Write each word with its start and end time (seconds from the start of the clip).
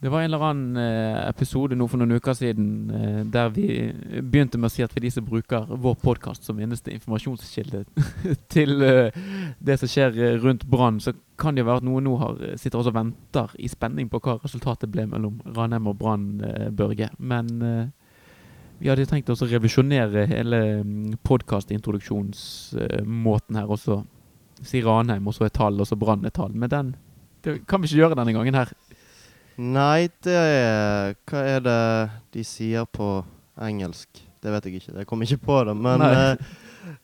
Det 0.00 0.08
var 0.08 0.20
en 0.20 0.24
eller 0.24 0.40
annen 0.40 0.76
eh, 0.80 1.28
episode 1.28 1.76
nå 1.76 1.84
for 1.92 2.00
noen 2.00 2.16
uker 2.16 2.32
siden 2.32 2.88
eh, 2.96 3.20
der 3.28 3.52
vi 3.52 3.92
begynte 4.24 4.56
med 4.56 4.70
å 4.70 4.72
si 4.72 4.80
at 4.80 4.88
for 4.94 5.04
de 5.04 5.10
som 5.12 5.20
bruker 5.26 5.66
vår 5.68 5.98
podkast 6.00 6.40
som 6.48 6.56
eneste 6.56 6.88
informasjonskilde 6.94 7.84
til 8.54 8.80
eh, 8.86 9.12
det 9.60 9.76
som 9.82 9.88
skjer 9.92 10.40
rundt 10.40 10.64
Brann, 10.72 11.04
så 11.04 11.12
kan 11.36 11.52
det 11.52 11.60
jo 11.60 11.68
være 11.68 11.80
at 11.82 11.88
noen 11.90 12.04
nå 12.08 12.14
har, 12.22 12.32
sitter 12.56 12.80
og 12.80 12.96
venter 12.96 13.48
i 13.60 13.68
spenning 13.68 14.08
på 14.08 14.16
hva 14.24 14.40
resultatet 14.40 14.88
ble 14.92 15.04
mellom 15.10 15.34
Ranheim 15.52 15.86
og 15.92 15.96
Brann, 16.00 16.40
Børge. 16.76 17.08
Men 17.18 17.46
vi 18.80 18.88
hadde 18.88 19.06
tenkt 19.08 19.30
oss 19.32 19.42
å 19.44 19.52
revisjonere 19.52 20.26
hele 20.32 20.58
mm, 20.80 21.10
podkastintroduksjonsmåten 21.28 23.56
her, 23.60 23.68
og 23.68 23.78
så 23.80 23.94
si 24.64 24.80
Ranheim, 24.84 25.28
og 25.28 25.34
så 25.36 25.44
et 25.44 25.56
tall, 25.60 25.80
og 25.80 25.86
så 25.88 25.96
Brann 26.00 26.24
et 26.24 26.36
tall. 26.36 26.52
Men 26.56 26.68
den 26.72 26.88
det 27.44 27.60
kan 27.68 27.80
vi 27.80 27.88
ikke 27.88 28.02
gjøre 28.02 28.16
denne 28.18 28.34
gangen 28.36 28.58
her. 28.58 28.72
Nei, 29.60 30.08
det 30.24 30.32
er 30.32 31.14
Hva 31.28 31.44
er 31.44 31.62
det 31.64 31.80
de 32.32 32.44
sier 32.46 32.86
på 32.88 33.20
engelsk? 33.60 34.22
Det 34.40 34.52
vet 34.54 34.66
jeg 34.66 34.80
ikke. 34.80 34.94
Jeg 35.02 35.08
kom 35.08 35.22
ikke 35.24 35.40
på 35.44 35.56
det. 35.68 35.74
Men 35.76 36.00
Nei. 36.00 36.12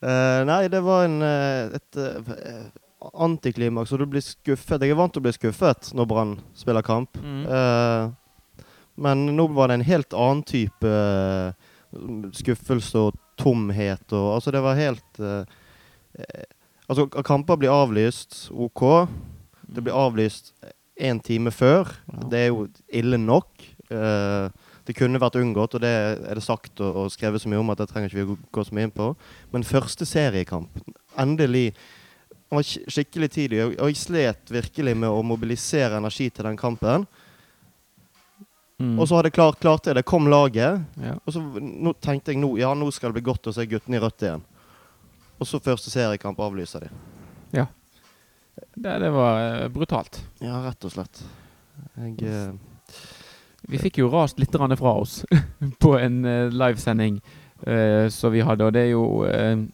eh, 0.00 0.40
nei, 0.48 0.62
det 0.72 0.80
var 0.86 1.04
en, 1.04 1.18
eh, 1.20 1.74
et 1.76 1.98
uh, 2.00 3.10
antiklimaks, 3.26 3.92
og 3.92 4.00
du 4.00 4.06
blir 4.08 4.24
skuffet. 4.24 4.80
Jeg 4.80 4.94
er 4.94 4.96
vant 4.96 5.12
til 5.12 5.20
å 5.20 5.26
bli 5.26 5.34
skuffet 5.36 5.90
når 5.92 6.08
Brann 6.08 6.32
spiller 6.56 6.86
kamp. 6.86 7.20
Mm. 7.20 7.44
Uh, 7.44 8.64
men 9.04 9.26
nå 9.36 9.50
var 9.52 9.68
det 9.68 9.76
en 9.76 9.88
helt 9.90 10.16
annen 10.16 10.40
type 10.48 10.92
skuffelse 12.36 12.96
og 12.96 13.18
tomhet 13.36 14.12
og 14.16 14.30
Altså, 14.38 14.52
det 14.52 14.62
var 14.64 14.78
helt 14.80 15.20
Altså, 16.88 17.04
kamper 17.20 17.58
blir 17.60 17.72
avlyst, 17.72 18.46
OK. 18.56 18.82
Det 19.68 19.84
blir 19.84 19.96
avlyst 19.96 20.54
en 20.96 21.20
time 21.20 21.52
før. 21.52 21.90
Ja. 22.12 22.22
Det 22.30 22.40
er 22.40 22.48
jo 22.50 22.66
ille 22.88 23.18
nok. 23.20 23.50
Uh, 23.90 24.48
det 24.86 24.94
kunne 24.94 25.20
vært 25.20 25.38
unngått, 25.40 25.76
og 25.76 25.82
det 25.82 25.90
er 25.90 26.38
det 26.38 26.44
sagt 26.44 26.80
og, 26.80 27.02
og 27.02 27.12
skrevet 27.14 27.42
så 27.42 27.50
mye 27.50 27.60
om 27.62 27.70
at 27.74 27.80
det 27.82 27.88
trenger 27.90 28.10
ikke 28.10 28.22
vi 28.22 28.36
gå 28.54 28.64
så 28.64 28.74
mye 28.76 28.88
inn 28.88 28.94
på. 28.94 29.10
Men 29.54 29.66
første 29.66 30.06
seriekamp, 30.08 30.82
endelig 31.18 31.72
Han 32.46 32.60
var 32.60 32.62
skikkelig 32.62 33.26
tidlig, 33.34 33.58
og 33.74 33.88
jeg 33.90 33.96
slet 33.98 34.50
virkelig 34.54 34.92
med 34.94 35.10
å 35.10 35.22
mobilisere 35.26 35.98
energi 35.98 36.28
til 36.30 36.46
den 36.46 36.54
kampen. 36.56 37.02
Mm. 38.78 39.00
Og 39.00 39.08
så 39.08 39.16
hadde 39.16 39.32
jeg 39.32 39.34
klart, 39.34 39.58
klart 39.58 39.82
det. 39.88 39.96
Det 39.98 40.04
kom 40.06 40.28
laget. 40.30 40.84
ja. 41.02 41.16
Og 41.26 41.34
så 41.34 41.42
tenkte 41.98 42.30
jeg 42.30 42.38
nå, 42.38 42.52
ja, 42.60 42.70
nå 42.70 42.86
skal 42.94 43.10
det 43.10 43.18
bli 43.18 43.32
godt 43.32 43.50
å 43.50 43.54
se 43.56 43.66
guttene 43.66 43.98
i 43.98 44.02
rødt 44.04 44.22
igjen. 44.22 44.44
Og 45.40 45.50
så 45.50 45.58
første 45.58 45.90
seriekamp 45.90 46.38
avlyser 46.38 46.86
de. 46.86 46.92
Det, 48.74 48.98
det 49.02 49.10
var 49.10 49.40
eh, 49.40 49.68
brutalt. 49.72 50.20
Ja, 50.40 50.60
rett 50.64 50.84
og 50.84 50.94
slett. 50.94 51.22
Jeg 51.96 52.16
eh, 52.24 52.52
Vi 53.68 53.80
fikk 53.80 54.00
jo 54.00 54.10
rast 54.12 54.38
litt 54.40 54.54
fra 54.56 54.92
oss 54.92 55.24
på 55.82 55.96
en 55.98 56.24
uh, 56.24 56.52
livesending 56.52 57.20
eh, 57.66 58.08
som 58.08 58.32
vi 58.32 58.44
hadde, 58.46 58.64
og 58.64 58.72
det 58.72 58.86
er 58.86 58.92
jo 58.92 59.24
eh, 59.26 59.64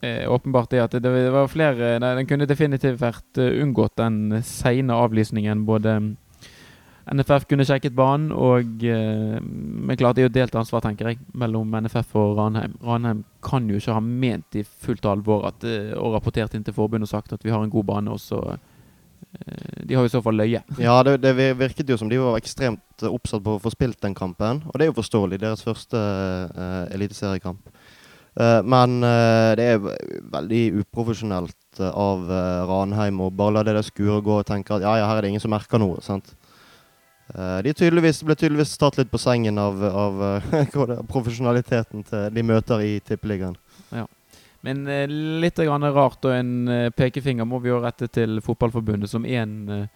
eh, 0.00 0.30
åpenbart 0.30 0.70
det 0.70 0.82
at 0.82 0.96
det, 0.96 1.02
det 1.02 1.30
var 1.34 1.50
flere 1.50 1.98
nei, 2.02 2.14
Den 2.20 2.28
kunne 2.30 2.48
definitivt 2.48 3.00
vært 3.00 3.38
eh, 3.40 3.62
unngått, 3.62 3.96
den 4.00 4.42
seine 4.42 4.94
avlysningen. 4.94 5.66
Både 5.66 5.98
NFF 7.12 7.44
kunne 7.50 7.66
sjekket 7.68 7.92
banen, 7.96 8.30
og 8.32 8.84
uh, 8.88 9.38
Men 9.44 9.98
klart 10.00 10.16
det 10.16 10.24
er 10.24 10.28
jo 10.30 10.36
delt 10.38 10.54
ansvar, 10.56 10.84
tenker 10.84 11.10
jeg, 11.10 11.20
mellom 11.36 11.74
NFF 11.84 12.14
og 12.20 12.38
Ranheim. 12.38 12.78
Ranheim 12.84 13.24
kan 13.44 13.66
jo 13.68 13.80
ikke 13.80 13.96
ha 13.96 14.04
ment 14.04 14.56
i 14.56 14.64
fullt 14.64 15.04
alvor 15.10 15.48
at, 15.50 15.66
eh, 15.68 15.92
og 15.98 16.14
rapportert 16.16 16.54
inn 16.56 16.64
til 16.64 16.76
forbundet 16.76 17.10
og 17.10 17.12
sagt 17.12 17.34
at 17.36 17.44
vi 17.44 17.52
har 17.52 17.60
en 17.60 17.72
god 17.72 17.84
bane, 17.90 18.14
og 18.14 18.22
så 18.22 18.40
eh, 18.54 19.82
De 19.84 19.94
har 19.94 20.06
jo 20.06 20.08
i 20.08 20.14
så 20.14 20.22
fall 20.24 20.40
løye. 20.40 20.62
Ja, 20.80 20.96
det, 21.04 21.18
det 21.20 21.34
virket 21.60 21.92
jo 21.92 21.98
som 22.00 22.08
de 22.08 22.22
var 22.22 22.40
ekstremt 22.40 23.04
eh, 23.04 23.12
oppsatt 23.12 23.44
på 23.44 23.58
å 23.58 23.60
få 23.60 23.74
spilt 23.74 24.00
den 24.00 24.16
kampen. 24.16 24.62
Og 24.70 24.78
det 24.78 24.86
er 24.86 24.92
jo 24.94 24.96
forståelig. 25.02 25.42
Deres 25.44 25.66
første 25.66 26.00
uh, 26.00 26.86
eliteseriekamp. 26.94 27.68
Eh, 28.34 28.60
men 28.66 28.98
eh, 29.06 29.52
det 29.58 29.66
er 29.76 29.84
veldig 30.32 30.62
uprofesjonelt 30.82 31.78
eh, 31.78 31.90
av 31.90 32.24
eh, 32.26 32.62
Ranheim 32.66 33.20
å 33.22 33.30
bare 33.30 33.58
la 33.58 33.62
det 33.66 33.76
der 33.76 33.86
skure 33.86 34.18
gå 34.26 34.40
og 34.40 34.48
tenke 34.48 34.74
at 34.74 34.82
ja, 34.82 34.96
ja, 34.98 35.06
her 35.06 35.20
er 35.20 35.26
det 35.26 35.34
ingen 35.34 35.44
som 35.44 35.54
merker 35.54 35.78
noe. 35.78 36.02
sant? 36.02 36.34
Eh, 37.32 37.58
de 37.64 37.72
tydeligvis, 37.72 38.20
ble 38.26 38.36
tydeligvis 38.36 38.76
tatt 38.78 38.98
litt 39.00 39.10
på 39.12 39.20
sengen 39.20 39.58
av, 39.58 39.80
av 39.84 40.24
eh, 40.28 40.74
profesjonaliteten 41.12 42.04
til 42.04 42.26
de 42.34 42.44
møter 42.44 42.84
i 42.84 42.98
Tippeligaen. 43.00 43.56
Men 44.64 44.86
eh, 44.88 45.08
litt 45.08 45.58
rart, 45.60 46.24
og 46.24 46.32
en 46.32 46.90
pekefinger 46.96 47.48
må 47.48 47.60
vi 47.64 47.72
jo 47.72 47.80
rette 47.84 48.08
til 48.12 48.40
Fotballforbundet, 48.44 49.10
som 49.10 49.24
eh, 49.24 49.86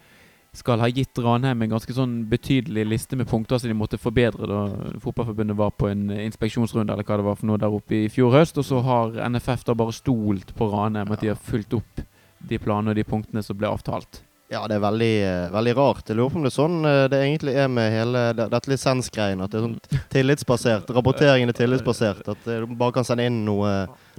skal 0.57 0.81
ha 0.81 0.89
gitt 0.89 1.21
Ranheim 1.21 1.61
en 1.61 1.75
ganske 1.75 1.93
sånn 1.93 2.23
betydelig 2.29 2.87
liste 2.87 3.17
med 3.17 3.29
punkter 3.29 3.61
som 3.61 3.69
de 3.69 3.77
måtte 3.77 4.01
forbedre 4.01 4.49
da 4.49 4.61
Fotballforbundet 5.01 5.57
var 5.57 5.75
på 5.77 5.91
en 5.91 6.07
inspeksjonsrunde 6.09 6.93
eller 6.93 7.05
hva 7.05 7.19
det 7.19 7.27
var 7.27 7.37
for 7.37 7.49
noe 7.49 7.61
der 7.61 7.75
oppe 7.77 7.99
i 7.99 8.09
fjor 8.09 8.33
høst. 8.33 8.57
Og 8.57 8.65
så 8.65 8.81
har 8.85 9.19
NFF 9.29 9.67
da 9.69 9.77
bare 9.77 9.93
stolt 9.93 10.55
på 10.57 10.71
Ranheim, 10.73 11.13
at 11.13 11.21
de 11.21 11.29
har 11.33 11.45
fulgt 11.49 11.77
opp 11.77 12.01
de 12.49 12.57
planene 12.57 12.93
og 12.93 12.97
de 12.97 13.05
punktene 13.05 13.45
som 13.45 13.57
ble 13.59 13.69
avtalt. 13.69 14.23
Ja, 14.49 14.63
det 14.65 14.79
er 14.79 14.81
veldig, 14.81 15.09
eh, 15.27 15.51
veldig 15.53 15.73
rart. 15.77 16.07
Jeg 16.09 16.17
lurer 16.17 16.31
på 16.33 16.39
om 16.39 16.45
det 16.45 16.49
er 16.49 16.55
sånn 16.55 16.77
eh, 16.89 17.03
det 17.11 17.19
egentlig 17.21 17.53
er 17.53 17.67
med 17.69 17.91
hele 17.93 18.23
dette 18.33 18.71
lisensgreiene. 18.71 19.45
At 19.45 19.53
det 19.53 19.59
er 19.59 19.65
sånn 19.67 20.05
tillitsbasert. 20.09 20.89
Rapporteringen 20.95 21.51
er 21.51 21.57
tillitsbasert. 21.59 22.23
At 22.33 22.47
eh, 22.49 22.63
du 22.65 22.73
bare 22.79 22.95
kan 22.97 23.05
sende 23.05 23.27
inn 23.29 23.43
noe, 23.45 23.75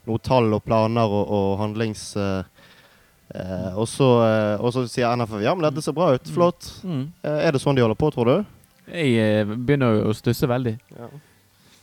noe 0.06 0.22
tall 0.22 0.52
og 0.54 0.62
planer 0.66 1.10
og, 1.10 1.24
og 1.34 1.48
handlings... 1.64 2.12
eh, 2.16 2.44
og, 3.74 3.84
så, 3.90 4.06
eh, 4.26 4.54
og 4.58 4.72
så 4.74 4.84
sier 4.90 5.12
NFF 5.18 5.42
ja, 5.44 5.52
men 5.54 5.66
dette 5.68 5.82
ser 5.84 5.94
bra 5.94 6.12
ut. 6.14 6.30
Flott. 6.34 6.70
Eh, 6.86 7.40
er 7.48 7.54
det 7.54 7.60
sånn 7.62 7.78
de 7.78 7.82
holder 7.84 7.98
på, 7.98 8.12
tror 8.14 8.30
du? 8.30 8.38
Jeg 8.90 9.18
eh, 9.22 9.50
begynner 9.50 9.98
jo 9.98 10.08
å 10.10 10.16
stusse 10.18 10.46
veldig. 10.50 10.76
Ja. 10.96 11.10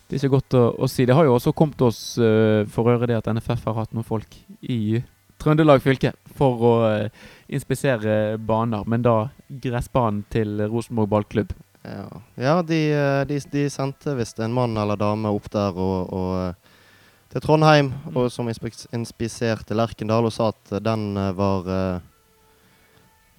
Det 0.07 0.15
er 0.15 0.23
ikke 0.23 0.37
godt 0.37 0.55
å, 0.55 0.63
å 0.83 0.87
si. 0.87 1.03
Det 1.07 1.15
har 1.15 1.27
jo 1.27 1.35
også 1.35 1.51
kommet 1.55 1.83
oss 1.83 2.01
eh, 2.19 2.63
for 2.71 2.87
øre 2.91 3.07
det 3.11 3.19
at 3.19 3.27
NFF 3.27 3.67
har 3.67 3.81
hatt 3.81 3.95
noen 3.95 4.07
folk 4.07 4.39
i 4.63 5.01
Trøndelag 5.37 5.83
fylke 5.83 6.13
for 6.37 6.63
å 6.65 6.73
uh, 6.87 7.27
inspisere 7.53 8.37
baner, 8.37 8.83
men 8.89 9.03
da 9.05 9.29
gressbanen 9.49 10.23
til 10.33 10.59
Rosenborg 10.67 11.09
ballklubb. 11.13 11.53
Ja, 11.87 12.07
ja 12.35 12.55
de, 12.67 12.79
eh, 12.91 13.21
de, 13.29 13.37
de 13.51 13.69
sendte 13.71 14.15
visst 14.17 14.39
en 14.43 14.51
mann 14.51 14.75
eller 14.77 14.99
dame 14.99 15.29
opp 15.31 15.45
der 15.53 15.77
og, 15.79 16.09
og 16.11 16.31
eh, 16.41 16.75
til 17.31 17.43
Trondheim, 17.43 17.93
og 18.13 18.27
som 18.33 18.49
inspiserte 18.49 19.77
Lerkendal 19.77 20.27
og 20.27 20.33
sa 20.35 20.49
at 20.51 20.77
den 20.83 21.09
eh, 21.15 21.31
var 21.37 21.71
eh, 21.71 22.05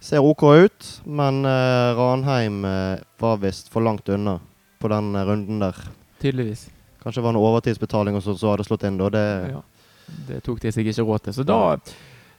Ser 0.01 0.23
OK 0.23 0.45
ut, 0.47 0.89
men 1.11 1.43
eh, 1.45 1.97
Ranheim 1.99 2.61
eh, 2.65 3.01
var 3.19 3.41
visst 3.43 3.69
for 3.73 3.83
langt 3.83 4.09
unna 4.15 4.37
på 4.79 4.89
den 4.93 5.11
eh, 5.19 5.25
runden 5.27 5.59
der. 5.59 5.81
Tydeligvis. 6.23 6.69
Kanskje 7.03 7.19
det 7.19 7.25
var 7.27 7.35
noe 7.35 7.49
overtidsbetaling 7.51 8.15
og 8.15 8.23
så, 8.23 8.37
så 8.39 8.53
hadde 8.53 8.67
slått 8.69 8.87
inn, 8.87 9.01
da. 9.01 9.11
Det, 9.11 9.25
Ja. 9.57 9.65
Det 10.29 10.43
tok 10.47 10.61
de 10.63 10.73
seg 10.75 10.87
ikke 10.91 11.07
råd 11.07 11.27
til. 11.29 11.37
Så 11.39 11.47
da, 11.49 11.61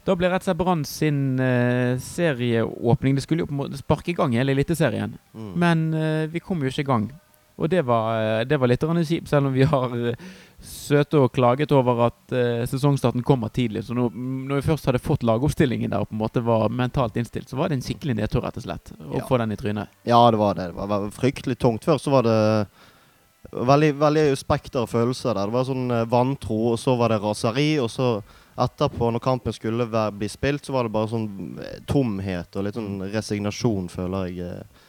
da 0.05 0.15
ble 0.17 0.29
rett 0.31 0.43
og 0.43 0.49
slett 0.49 0.59
Brann 0.59 0.83
sin 0.87 1.39
uh, 1.39 1.97
serieåpning 2.01 3.17
Det 3.17 3.23
skulle 3.25 3.45
jo 3.45 3.49
på 3.49 3.55
en 3.55 3.63
måte 3.63 3.79
sparke 3.81 4.13
i 4.13 4.17
gang 4.17 4.35
hele 4.37 4.53
Eliteserien. 4.55 5.17
mm. 5.33 5.51
Men 5.59 5.89
uh, 5.93 6.27
vi 6.31 6.39
kom 6.43 6.61
jo 6.63 6.71
ikke 6.71 6.85
i 6.85 6.91
gang. 6.91 7.09
Og 7.59 7.67
det 7.67 7.81
var, 7.83 8.13
eh, 8.15 8.45
det 8.47 8.55
var 8.55 8.69
litt 8.71 8.79
kjipt, 8.79 9.27
selv 9.27 9.47
om 9.49 9.53
vi 9.53 9.65
har 9.67 10.15
søte 10.63 11.19
og 11.19 11.33
klaget 11.35 11.71
over 11.75 12.05
at 12.07 12.31
uh, 12.31 12.63
sesongstarten 12.63 13.23
kommer 13.23 13.49
tidlig. 13.51 13.83
Så 13.83 13.93
når, 13.93 14.15
når 14.15 14.61
vi 14.61 14.67
først 14.69 14.85
hadde 14.87 15.01
fått 15.03 15.23
lagoppstillingen 15.27 15.91
der 15.91 15.99
og 15.99 16.07
på 16.07 16.15
en 16.15 16.21
måte 16.23 16.43
var 16.43 16.69
mentalt 16.71 17.17
innstilt, 17.19 17.49
så 17.51 17.59
var 17.59 17.67
det 17.67 17.79
en 17.79 17.83
skikkelig 17.83 18.15
nedtur, 18.15 18.45
rett 18.45 18.55
og 18.59 18.63
slett. 18.63 18.93
Å 18.95 19.19
Ja. 19.19 19.25
få 19.27 19.41
den 19.43 19.51
i 19.51 19.59
trynet. 19.59 19.91
Ja, 20.07 20.21
det 20.31 20.39
var 20.39 20.55
det. 20.55 20.69
Det 20.71 20.75
var, 20.79 20.87
var 20.87 21.09
fryktelig 21.11 21.57
tungt. 21.59 21.83
Før 21.83 21.99
så 21.99 22.11
var 22.15 22.23
det 22.23 22.39
veldig, 23.51 23.93
veldig 23.99 24.25
spekter 24.37 24.83
av 24.83 24.91
følelser 24.91 25.33
der. 25.37 25.47
Det 25.49 25.55
var 25.55 25.67
sånn 25.67 25.89
eh, 25.95 26.05
vantro, 26.11 26.57
og 26.73 26.79
så 26.81 26.95
var 26.99 27.13
det 27.13 27.21
raseri, 27.23 27.71
og 27.81 27.89
så 27.93 28.09
etterpå, 28.59 29.11
når 29.15 29.23
kampen 29.23 29.55
skulle 29.55 29.85
være, 29.87 30.11
bli 30.19 30.27
spilt, 30.29 30.65
så 30.67 30.75
var 30.75 30.83
det 30.85 30.91
bare 30.95 31.07
sånn 31.11 31.27
eh, 31.63 31.79
tomhet 31.87 32.55
og 32.59 32.65
litt 32.67 32.75
sånn 32.77 32.99
resignasjon, 33.13 33.87
føler 33.93 34.27
jeg 34.33 34.49
eh, 34.49 34.85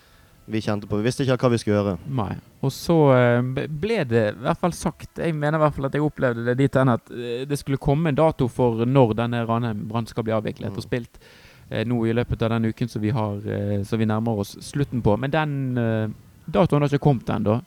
vi 0.50 0.58
kjente 0.64 0.88
på. 0.90 0.98
Vi 0.98 1.06
visste 1.06 1.22
ikke 1.22 1.36
hva 1.44 1.50
vi 1.52 1.58
skulle 1.62 1.76
gjøre. 1.78 1.92
Nei. 2.10 2.32
Og 2.66 2.72
så 2.74 2.96
ble 3.54 4.00
det 4.10 4.22
i 4.32 4.40
hvert 4.42 4.58
fall 4.58 4.72
sagt 4.74 5.20
Jeg 5.22 5.36
mener 5.36 5.60
i 5.60 5.62
hvert 5.62 5.76
fall 5.76 5.86
at 5.86 5.94
jeg 5.94 6.02
opplevde 6.02 6.42
det 6.48 6.56
dit 6.58 6.74
hen 6.74 6.90
at 6.90 7.12
det 7.46 7.58
skulle 7.60 7.78
komme 7.78 8.10
en 8.10 8.18
dato 8.18 8.48
for 8.50 8.82
når 8.82 9.12
denne 9.20 9.44
Ranheim-brannen 9.46 10.10
skal 10.10 10.26
bli 10.26 10.34
avviklet 10.34 10.72
Mm. 10.72 10.80
og 10.80 10.82
spilt. 10.82 11.20
Nå 11.86 12.00
i 12.08 12.16
løpet 12.18 12.42
av 12.42 12.50
den 12.56 12.66
uken 12.72 12.90
som 12.90 13.04
vi 13.04 13.12
har 13.14 13.38
som 13.86 14.02
vi 14.02 14.08
nærmer 14.10 14.42
oss 14.42 14.56
slutten 14.64 15.04
på. 15.06 15.14
Men 15.22 15.30
den 15.30 15.54
datoen 16.50 16.82
har 16.82 16.90
ikke 16.90 17.04
kommet 17.06 17.30
ennå. 17.30 17.60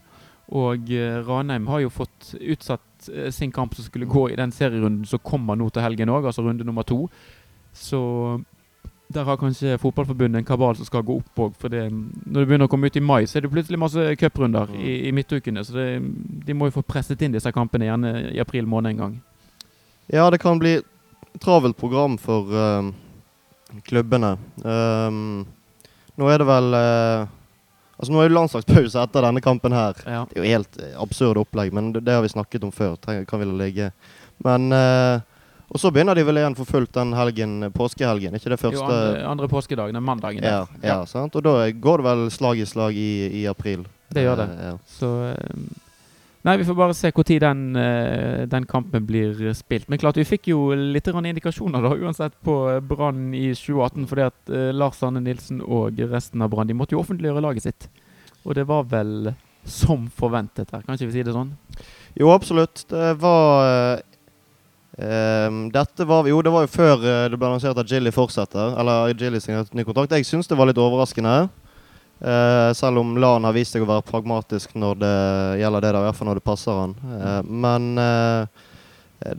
Og 0.52 0.92
eh, 0.92 1.20
Ranheim 1.24 1.68
har 1.72 1.84
jo 1.86 1.94
fått 1.94 2.34
utsatt 2.40 3.10
eh, 3.14 3.30
sin 3.32 3.52
kamp 3.52 3.76
som 3.76 3.86
skulle 3.86 4.10
gå 4.10 4.30
i 4.30 4.40
den 4.40 4.52
serierunden 4.52 5.06
som 5.08 5.22
kommer 5.24 5.56
nå 5.56 5.70
til 5.72 5.86
helgen 5.86 6.12
òg, 6.12 6.28
altså 6.28 6.44
runde 6.44 6.68
nummer 6.68 6.84
to. 6.84 7.06
Så 7.74 8.02
der 9.14 9.24
har 9.24 9.38
kanskje 9.38 9.78
Fotballforbundet 9.78 10.42
en 10.42 10.46
kabal 10.46 10.76
som 10.76 10.86
skal 10.86 11.06
gå 11.06 11.18
opp 11.22 11.40
òg. 11.46 11.54
For 11.60 11.72
det, 11.72 11.86
når 11.92 12.40
det 12.40 12.48
begynner 12.50 12.68
å 12.68 12.72
komme 12.72 12.90
ut 12.90 12.98
i 13.00 13.04
mai, 13.04 13.24
så 13.30 13.38
er 13.38 13.46
det 13.46 13.54
plutselig 13.54 13.80
masse 13.80 14.08
cuprunder 14.20 14.74
i, 14.76 15.08
i 15.08 15.14
midtukene. 15.16 15.64
Så 15.64 15.78
det, 15.78 15.88
de 16.48 16.58
må 16.58 16.70
jo 16.70 16.78
få 16.80 16.86
presset 16.88 17.22
inn 17.22 17.36
disse 17.36 17.54
kampene 17.56 17.88
gjerne 17.88 18.14
i 18.34 18.42
april 18.44 18.68
måned 18.70 18.94
en 18.94 19.04
gang. 19.04 19.16
Ja, 20.12 20.28
det 20.34 20.42
kan 20.44 20.60
bli 20.60 20.80
travelt 21.42 21.78
program 21.80 22.18
for 22.22 22.52
uh, 22.52 22.92
klubbene. 23.88 24.36
Um, 24.62 25.46
nå 26.20 26.30
er 26.30 26.42
det 26.42 26.46
vel 26.46 26.76
eh, 26.78 27.30
Altså 28.04 28.12
Nå 28.14 28.22
er 28.22 28.30
det 28.32 28.36
landslagspause 28.38 29.00
etter 29.08 29.24
denne 29.30 29.42
kampen 29.44 29.72
her. 29.76 29.98
Ja. 30.06 30.24
Det 30.30 30.38
er 30.38 30.44
jo 30.44 30.50
helt 30.58 30.80
eh, 30.84 30.96
absurd 31.02 31.40
opplegg, 31.42 31.72
men 31.74 31.94
det, 31.96 32.04
det 32.06 32.18
har 32.18 32.26
vi 32.26 32.32
snakket 32.36 32.66
om 32.68 32.74
før. 32.76 32.98
Trenger, 33.00 33.24
kan 33.30 33.40
vi 33.42 33.48
la 33.48 33.56
ligge. 33.64 33.92
Men 34.44 34.68
eh, 34.76 35.22
Og 35.74 35.80
så 35.82 35.90
begynner 35.90 36.14
de 36.20 36.22
vel 36.28 36.38
igjen 36.38 36.54
for 36.60 36.68
fullt 36.70 36.92
den 36.94 37.14
helgen, 37.18 37.54
eh, 37.66 37.72
påskehelgen. 37.74 38.36
ikke 38.38 38.52
det 38.54 38.60
første 38.62 38.84
Jo, 38.84 38.90
andre, 38.92 39.24
andre 39.32 39.48
påskedagen, 39.50 39.96
den 39.98 40.04
mandagen. 40.06 40.44
ja, 40.44 40.66
ja, 40.84 41.00
sant? 41.10 41.34
Og 41.40 41.42
da 41.48 41.56
går 41.72 42.04
det 42.04 42.06
vel 42.12 42.26
slag 42.36 42.60
i 42.62 42.66
slag 42.70 42.94
i, 43.00 43.10
i 43.42 43.48
april. 43.50 43.88
Det 44.14 44.28
gjør 44.28 44.44
det. 44.44 44.50
Eh, 44.60 44.68
ja. 44.68 44.76
Så 45.00 45.10
eh, 45.32 45.64
Nei, 46.44 46.58
vi 46.60 46.66
får 46.68 46.76
bare 46.76 46.96
se 46.96 47.08
når 47.16 47.40
den, 47.40 47.76
eh, 47.80 48.46
den 48.52 48.66
kampen 48.66 49.06
blir 49.08 49.54
spilt. 49.56 49.88
Men 49.88 50.00
klart, 50.00 50.18
vi 50.18 50.26
fikk 50.28 50.50
jo 50.52 50.74
litt 50.76 51.08
indikasjoner 51.08 51.82
da, 51.82 51.96
uansett 51.96 52.34
på 52.44 52.82
Brann 52.84 53.34
i 53.34 53.54
2018. 53.56 54.08
Fordi 54.08 54.26
at 54.26 54.50
eh, 54.52 54.74
Lars 54.76 55.02
Arne 55.04 55.22
Nilsen 55.24 55.62
og 55.62 55.98
resten 56.12 56.42
av 56.42 56.50
Brann 56.52 56.68
de 56.68 56.74
måtte 56.76 56.98
jo 56.98 57.00
offentliggjøre 57.00 57.42
laget 57.42 57.64
sitt. 57.64 57.88
Og 58.44 58.56
det 58.56 58.68
var 58.68 58.84
vel 58.84 59.34
som 59.64 60.10
forventet 60.12 60.68
her, 60.76 60.82
kan 60.84 60.98
ikke 60.98 61.08
vi 61.08 61.16
si 61.16 61.24
det 61.24 61.32
sånn? 61.32 61.54
Jo, 62.20 62.34
absolutt. 62.34 62.84
Det 62.90 63.14
var 63.22 64.02
ehm, 65.00 65.70
Dette 65.72 66.04
var 66.04 66.28
Jo, 66.28 66.42
det 66.44 66.52
var 66.52 66.66
jo 66.66 66.74
før 66.74 66.98
det 67.32 67.40
ble 67.40 67.48
annonsert 67.48 67.80
at 67.80 67.88
Jilly 67.88 68.12
fortsetter. 68.12 68.76
Eller 68.76 69.16
Jilly 69.16 69.40
signerte 69.40 69.72
ny 69.80 69.88
kontrakt. 69.88 70.12
Jeg 70.12 70.28
syns 70.28 70.52
det 70.52 70.60
var 70.60 70.68
litt 70.68 70.82
overraskende. 70.84 71.48
Eh, 72.20 72.74
selv 72.74 72.98
om 72.98 73.18
LAN 73.18 73.44
har 73.44 73.56
vist 73.56 73.76
seg 73.76 73.84
å 73.84 73.90
være 73.90 74.06
pragmatisk 74.08 74.78
når 74.80 75.00
det 75.02 75.16
gjelder 75.60 75.84
det, 75.84 75.90
da, 75.92 76.04
i 76.04 76.08
hvert 76.08 76.20
fall 76.20 76.30
når 76.30 76.40
det 76.40 76.46
passer 76.48 76.78
han. 76.80 76.94
Eh, 77.18 77.40
men 77.66 77.90
uh, 78.00 78.70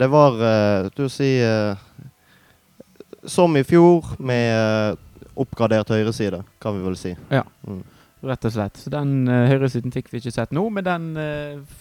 det 0.01 0.09
var 0.13 0.37
uh, 0.41 0.91
Du 0.97 1.09
si 1.13 1.31
Som 3.25 3.57
i 3.57 3.65
fjor, 3.65 4.05
med 4.19 4.99
oppgradert 5.35 5.89
høyreside, 5.89 6.43
kan 6.61 6.77
vi 6.77 6.85
vel 6.85 6.97
si. 7.01 7.15
Ja. 7.33 7.43
Mm. 7.65 7.81
Rett 8.25 8.45
og 8.45 8.53
slett. 8.53 8.77
Så 8.77 8.93
den 8.93 9.25
uh, 9.31 9.47
høyresiden 9.49 9.95
fikk 9.95 10.13
vi 10.13 10.21
ikke 10.21 10.35
sett 10.35 10.53
nå, 10.53 10.67
men 10.69 10.85
den 10.85 11.09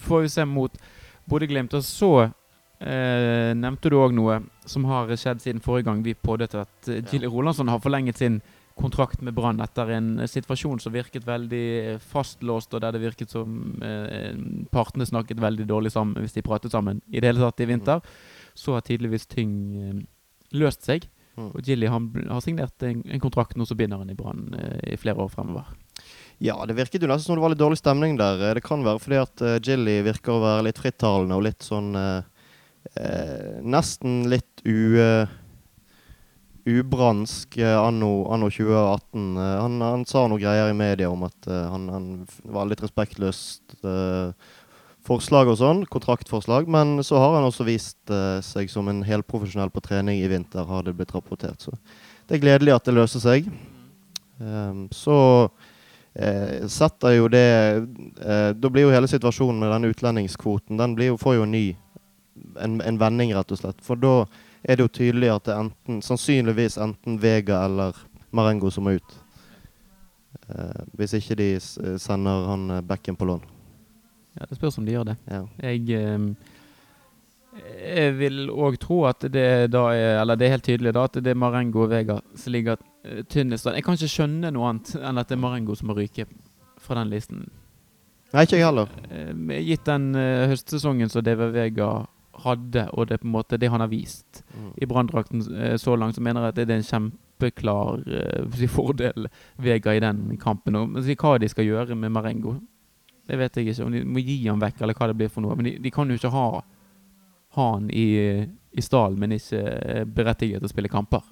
får 0.08 0.24
vi 0.24 0.32
se 0.32 0.48
mot 0.48 0.80
Bodø-Glimt. 1.28 1.76
Og 1.76 1.84
så 1.84 2.14
nevnte 2.84 3.88
du 3.88 3.94
òg 3.96 4.12
noe 4.12 4.40
som 4.68 4.84
har 4.88 5.08
skjedd 5.16 5.40
siden 5.40 5.62
forrige 5.64 5.86
gang 5.86 6.02
vi 6.04 6.12
pådøtte 6.16 6.64
at 6.64 6.88
uh, 6.90 7.00
Gilly 7.10 7.28
Rolandsson 7.28 7.68
har 7.68 7.80
forlenget 7.84 8.20
sin 8.20 8.40
kontrakt 8.74 9.22
med 9.22 9.34
Brann 9.36 9.62
etter 9.62 9.90
en 9.96 10.18
eh, 10.18 10.30
situasjon 10.30 10.80
som 10.82 10.94
virket 10.94 11.26
veldig 11.26 12.00
fastlåst, 12.02 12.74
og 12.74 12.82
der 12.82 12.94
det 12.96 13.02
virket 13.04 13.34
som 13.34 13.76
eh, 13.84 14.34
partene 14.74 15.06
snakket 15.06 15.42
veldig 15.42 15.66
dårlig 15.70 15.92
sammen 15.94 16.18
hvis 16.22 16.36
de 16.36 16.44
pratet 16.46 16.74
sammen 16.74 17.02
i 17.08 17.20
det 17.20 17.30
hele 17.30 17.44
tatt 17.44 17.62
i 17.62 17.68
vinter. 17.70 18.02
Så 18.54 18.74
har 18.76 18.86
tydeligvis 18.86 19.28
ting 19.30 19.52
eh, 19.78 20.02
løst 20.58 20.86
seg. 20.86 21.06
Mm. 21.34 21.48
Og 21.50 21.62
Gilly 21.66 21.88
han 21.90 22.10
har 22.30 22.42
signert 22.44 22.82
en, 22.86 23.00
en 23.10 23.22
kontrakt 23.22 23.56
nå 23.58 23.66
som 23.66 23.78
binder 23.78 24.02
han 24.02 24.10
i 24.12 24.18
Brann 24.18 24.52
eh, 24.58 24.92
i 24.94 24.98
flere 25.00 25.22
år 25.22 25.32
fremover. 25.32 25.70
Ja, 26.42 26.58
det 26.66 26.74
virket 26.74 27.02
jo 27.02 27.08
nesten 27.10 27.28
som 27.30 27.38
det 27.38 27.44
var 27.44 27.54
litt 27.54 27.62
dårlig 27.62 27.78
stemning 27.78 28.18
der. 28.18 28.42
Eh, 28.42 28.56
Det 28.58 28.66
kan 28.66 28.84
være 28.86 29.02
fordi 29.02 29.22
at 29.22 29.46
Jilly 29.62 30.00
virker 30.06 30.34
å 30.34 30.42
være 30.42 30.68
litt 30.68 30.82
frittalende 30.82 31.38
og 31.38 31.46
litt 31.46 31.62
sånn 31.62 31.94
eh, 31.98 32.50
eh, 32.98 33.62
Nesten 33.62 34.24
litt 34.34 34.66
u... 34.66 34.98
ubransk 36.64 37.58
eh, 37.58 37.78
anno, 37.78 38.26
anno 38.32 38.50
2018. 38.50 39.36
Eh, 39.36 39.56
han, 39.60 39.80
han 39.80 40.04
sa 40.08 40.26
noe 40.28 40.40
greier 40.40 40.70
i 40.72 40.76
media 40.76 41.10
om 41.12 41.26
at 41.26 41.48
eh, 41.48 41.64
han, 41.70 41.88
han 41.92 42.06
var 42.44 42.70
litt 42.70 42.82
respektløst 42.84 43.76
forslag 45.04 45.50
og 45.52 45.58
sånn, 45.60 45.84
kontraktforslag. 45.92 46.68
Men 46.70 46.96
så 47.04 47.20
har 47.20 47.36
han 47.36 47.46
også 47.48 47.66
vist 47.68 48.00
uh, 48.12 48.40
seg 48.44 48.72
som 48.72 48.88
en 48.88 49.02
helprofesjonell 49.04 49.72
på 49.72 49.82
trening 49.84 50.22
i 50.22 50.30
vinter, 50.30 50.64
har 50.64 50.86
det 50.86 50.96
blitt 50.96 51.12
rapportert. 51.14 51.60
Så 51.60 51.74
det 52.28 52.38
er 52.38 52.44
gledelig 52.46 52.72
at 52.72 52.88
det 52.88 52.96
løser 52.96 53.20
seg. 53.20 53.50
Um, 54.40 54.86
så 54.94 55.16
uh, 55.44 56.64
setter 56.72 57.14
jo 57.14 57.28
det 57.30 57.46
uh, 58.18 58.50
Da 58.56 58.70
blir 58.72 58.88
jo 58.88 58.90
hele 58.90 59.06
situasjonen 59.06 59.60
med 59.62 59.70
denne 59.70 59.92
utlendingskvoten 59.92 60.80
Den 60.80 60.96
blir 60.98 61.12
jo, 61.12 61.20
får 61.20 61.36
jo 61.36 61.44
en 61.46 61.54
ny 61.54 61.68
en, 62.58 62.80
en 62.82 62.98
vending, 62.98 63.30
rett 63.36 63.54
og 63.54 63.60
slett. 63.60 63.78
For 63.84 64.00
da 64.00 64.24
er 64.64 64.76
det 64.76 64.86
jo 64.86 64.92
tydelig 65.00 65.30
at 65.34 65.44
det 65.46 65.54
er 65.54 65.62
enten, 65.66 66.00
sannsynligvis 66.02 66.78
enten 66.80 67.18
Vega 67.22 67.64
eller 67.66 67.96
Marengo 68.34 68.70
som 68.72 68.88
må 68.88 68.96
ut. 68.96 69.16
Uh, 70.48 70.84
hvis 70.98 71.14
ikke 71.16 71.36
de 71.38 71.50
s 71.60 71.76
sender 72.02 72.48
han 72.50 72.66
bekken 72.68 72.88
backen 72.88 73.16
på 73.16 73.28
lån. 73.28 73.44
Ja, 74.34 74.46
Det 74.48 74.56
spørs 74.56 74.78
om 74.78 74.86
de 74.86 74.92
gjør 74.92 75.04
det. 75.04 75.16
Ja. 75.30 75.42
Jeg, 75.62 76.14
um, 76.14 76.34
jeg 77.86 78.14
vil 78.18 78.48
òg 78.50 78.78
tro 78.82 79.04
at 79.06 79.26
det 79.30 79.70
da 79.70 79.84
er 79.94 80.20
Eller 80.20 80.36
det 80.36 80.46
er 80.46 80.56
helt 80.56 80.66
tydelig 80.66 80.94
da 80.94 81.04
at 81.06 81.18
det 81.22 81.30
er 81.30 81.38
Marengo 81.38 81.84
og 81.84 81.92
Vega 81.92 82.18
som 82.34 82.52
ligger 82.52 82.80
eh, 83.04 83.22
tynnest 83.30 83.66
an. 83.66 83.76
Jeg 83.78 83.84
kan 83.84 83.94
ikke 83.94 84.10
skjønne 84.10 84.50
noe 84.54 84.72
annet 84.72 84.96
enn 84.98 85.20
at 85.20 85.28
det 85.30 85.36
er 85.36 85.44
Marengo 85.44 85.76
som 85.78 85.92
må 85.92 85.98
ryke 85.98 86.26
fra 86.82 86.98
den 86.98 87.12
listen. 87.12 87.46
Nei, 88.34 88.42
ikke 88.42 88.58
jeg 88.58 88.66
heller. 88.66 88.90
Eh, 89.06 89.60
gitt 89.68 89.86
den 89.86 90.10
uh, 90.18 90.48
høstsesongen 90.50 91.12
som 91.12 91.22
Deva 91.22 91.46
Vega 91.54 91.92
hadde, 92.42 92.88
og 92.92 93.08
det 93.08 93.20
på 93.22 93.28
en 93.28 93.34
måte 93.34 93.58
det 93.60 93.70
han 93.70 93.80
har 93.84 93.92
vist 93.92 94.42
Mm. 94.54 94.70
i 94.76 94.86
branndrakten 94.86 95.40
eh, 95.56 95.76
så 95.76 95.96
langt, 95.96 96.14
så 96.14 96.22
mener 96.22 96.40
jeg 96.40 96.48
at 96.48 96.56
det 96.56 96.70
er 96.70 96.76
en 96.76 96.86
kjempeklar 96.86 98.04
uh, 98.44 98.68
fordel 98.70 99.28
Vega 99.58 99.94
i 99.94 100.00
den 100.00 100.38
kampen. 100.38 100.76
Og 100.76 100.96
altså, 100.96 101.16
hva 101.18 101.38
de 101.38 101.48
skal 101.48 101.66
gjøre 101.66 101.94
med 101.98 102.12
Marengo, 102.14 102.54
det 103.26 103.38
vet 103.38 103.56
jeg 103.56 103.68
ikke. 103.68 103.84
Om 103.84 103.92
de 103.92 104.04
må 104.04 104.22
gi 104.22 104.46
han 104.46 104.60
vekk, 104.62 104.82
eller 104.82 104.94
hva 104.94 105.08
det 105.10 105.16
blir 105.18 105.32
for 105.32 105.44
noe. 105.44 105.56
Men 105.56 105.68
de, 105.68 105.76
de 105.82 105.90
kan 105.90 106.08
jo 106.08 106.18
ikke 106.18 106.32
ha, 106.34 106.46
ha 107.56 107.68
han 107.72 107.90
i, 107.90 108.06
i 108.70 108.82
stallen, 108.84 109.18
men 109.20 109.36
ikke 109.36 109.60
eh, 109.60 110.02
berettiget 110.04 110.60
til 110.60 110.68
å 110.68 110.72
spille 110.72 110.92
kamper. 110.92 111.22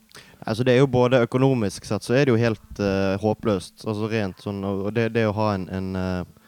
Altså 0.41 0.65
Det 0.65 0.75
er 0.75 0.83
jo 0.83 0.91
både 0.91 1.23
økonomisk 1.27 1.87
sett 1.87 2.03
så 2.03 2.17
er 2.17 2.27
det 2.27 2.35
jo 2.35 2.41
helt 2.41 2.81
uh, 2.83 3.19
håpløst. 3.23 3.85
Altså 3.87 4.09
rent 4.11 4.43
sånn 4.43 4.63
og 4.67 4.89
det, 4.97 5.11
det 5.15 5.27
å 5.29 5.37
ha 5.37 5.53
en, 5.57 5.69
en 5.71 5.93
uh, 5.99 6.39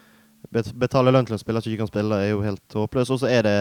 Betale 0.54 1.10
lønn 1.10 1.26
til 1.26 1.34
en 1.34 1.40
spiller 1.40 1.62
som 1.64 1.72
ikke 1.72 1.82
kan 1.82 1.88
spille, 1.90 2.16
er 2.20 2.28
jo 2.30 2.42
helt 2.44 2.76
håpløst. 2.76 3.10
Og 3.14 3.22
så 3.22 3.30
er 3.32 3.46
det 3.46 3.54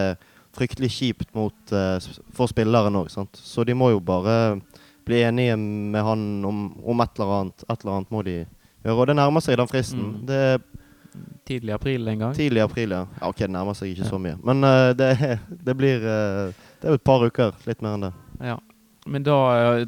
fryktelig 0.53 0.91
kjipt 0.93 1.33
mot, 1.35 1.55
eh, 1.73 1.99
for 2.33 2.47
spilleren 2.51 2.95
òg. 2.99 3.09
Så 3.33 3.65
de 3.65 3.73
må 3.77 3.91
jo 3.93 3.99
bare 3.99 4.59
bli 5.05 5.21
enige 5.25 5.57
med 5.57 6.03
han 6.05 6.45
om, 6.45 6.59
om 6.85 7.01
et 7.03 7.19
eller 7.19 7.33
annet. 7.41 7.65
Et 7.69 7.81
eller 7.83 7.97
annet 7.97 8.11
må 8.13 8.23
de 8.23 8.37
gjøre. 8.83 8.95
Og 8.97 9.07
det 9.07 9.15
nærmer 9.19 9.43
seg 9.43 9.57
den 9.59 9.67
fristen. 9.71 9.99
Mm. 10.13 10.25
Det 10.29 10.39
er 10.53 10.63
Tidlig 11.45 11.73
april 11.75 12.07
en 12.07 12.19
gang. 12.19 12.33
tidlig 12.33 12.61
april, 12.63 12.89
ja. 12.95 13.03
ja. 13.21 13.27
Ok, 13.27 13.37
det 13.43 13.49
nærmer 13.53 13.75
seg 13.77 13.91
ikke 13.91 14.05
Ja. 14.05 14.09
så 14.09 14.17
mye. 14.19 14.37
Men 14.43 14.63
uh, 14.63 14.93
det, 14.97 15.09
det 15.67 15.75
blir 15.77 15.97
uh, 16.01 16.53
Det 16.81 16.87
er 16.87 16.95
jo 16.95 16.97
et 16.97 17.03
par 17.05 17.21
uker. 17.27 17.51
Litt 17.67 17.81
mer 17.85 17.97
enn 17.99 18.05
det. 18.07 18.13
Ja. 18.41 18.55
Men 19.05 19.21
da 19.27 19.35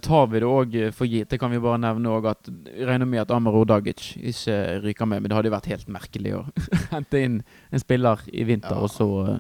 tar 0.04 0.28
vi 0.28 0.42
det 0.44 0.48
òg 0.52 0.74
for 0.94 1.08
gitt. 1.08 1.30
Det 1.32 1.40
kan 1.40 1.50
vi 1.50 1.58
bare 1.64 1.80
nevne 1.80 2.12
òg 2.12 2.26
at 2.30 2.50
regner 2.76 3.08
med 3.08 3.22
at 3.24 3.32
Amar 3.32 3.56
Dagic 3.66 4.04
ikke 4.20 4.58
ryker 4.84 5.08
med. 5.08 5.24
Men 5.24 5.32
det 5.32 5.38
hadde 5.40 5.48
jo 5.50 5.56
vært 5.56 5.70
helt 5.72 5.88
merkelig 5.96 6.34
å 6.36 6.42
hente 6.94 7.22
inn 7.24 7.38
en 7.72 7.80
spiller 7.82 8.20
i 8.34 8.44
vinter, 8.44 8.76
Ja. 8.76 8.84
og 8.84 8.92
så 8.92 9.08
uh, 9.24 9.38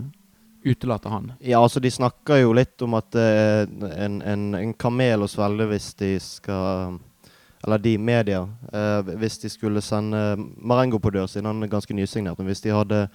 utelate 0.65 1.09
han. 1.11 1.31
Ja, 1.39 1.59
altså 1.61 1.79
de 1.79 1.91
snakker 1.93 2.41
jo 2.41 2.53
litt 2.57 2.81
om 2.81 2.95
at 2.97 3.15
er 3.19 3.67
en, 4.01 4.21
en, 4.25 4.45
en 4.57 4.73
kamel 4.81 5.23
å 5.25 5.29
svelge 5.29 5.67
hvis 5.69 5.91
de 5.99 6.15
skal 6.19 6.97
Eller 7.65 7.81
de 7.81 7.95
media. 7.97 8.43
eh, 8.73 9.15
hvis 9.21 9.39
de 9.41 9.49
skulle 9.49 9.81
sende 9.81 10.35
Marengo 10.61 10.99
på 11.01 11.09
dør, 11.13 11.25
siden 11.27 11.45
han 11.49 11.63
er 11.63 11.71
ganske 11.71 11.93
nysignert. 11.97 12.37
Men 12.37 12.47
hvis 12.51 12.61
de 12.61 12.69
hadde 12.75 13.07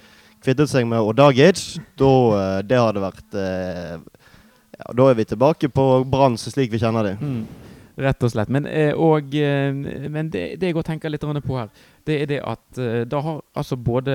kvittet 0.43 0.71
seg 0.73 0.87
med 0.91 0.99
Odagic, 1.01 1.61
da 1.99 2.13
eh, 2.39 2.63
Det 2.67 2.79
hadde 2.81 3.05
vært 3.05 3.35
ja, 3.35 4.93
Da 4.95 5.11
er 5.11 5.15
vi 5.19 5.25
tilbake 5.25 5.69
på 5.69 6.05
Brann 6.11 6.39
slik 6.41 6.73
vi 6.73 6.81
kjenner 6.83 7.13
dem. 7.13 7.19
Mm. 7.21 7.70
Rett 8.01 8.25
og 8.25 8.33
slett. 8.33 8.49
Men, 8.53 8.67
eh, 8.67 8.93
og, 8.97 9.35
eh, 9.37 9.73
men 10.09 10.31
det, 10.33 10.45
det 10.61 10.71
jeg 10.71 10.77
også 10.77 10.89
tenker 10.93 11.13
litt 11.13 11.25
på 11.45 11.57
her, 11.59 11.69
det 12.09 12.17
er 12.23 12.27
det 12.31 12.41
at 12.41 12.79
eh, 12.81 13.05
da 13.05 13.21
har 13.21 13.41
altså 13.55 13.77
både 13.77 14.15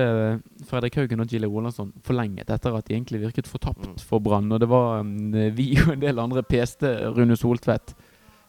Fredrik 0.66 0.96
Haugen 0.98 1.22
og 1.22 1.30
Gilly 1.30 1.46
Rolandsson 1.46 1.92
forlenget 2.02 2.50
etter 2.50 2.74
at 2.74 2.88
de 2.88 2.96
egentlig 2.96 3.22
virket 3.22 3.46
fortapt 3.46 3.86
Mm. 3.86 3.98
for 4.00 4.18
Brann. 4.18 4.50
Og 4.52 4.60
det 4.60 4.68
var 4.68 5.02
mm, 5.04 5.54
vi 5.54 5.76
og 5.78 5.92
en 5.92 6.00
del 6.00 6.18
andre 6.18 6.42
peste 6.42 6.88
Rune 7.14 7.36
Soltvedt. 7.36 7.94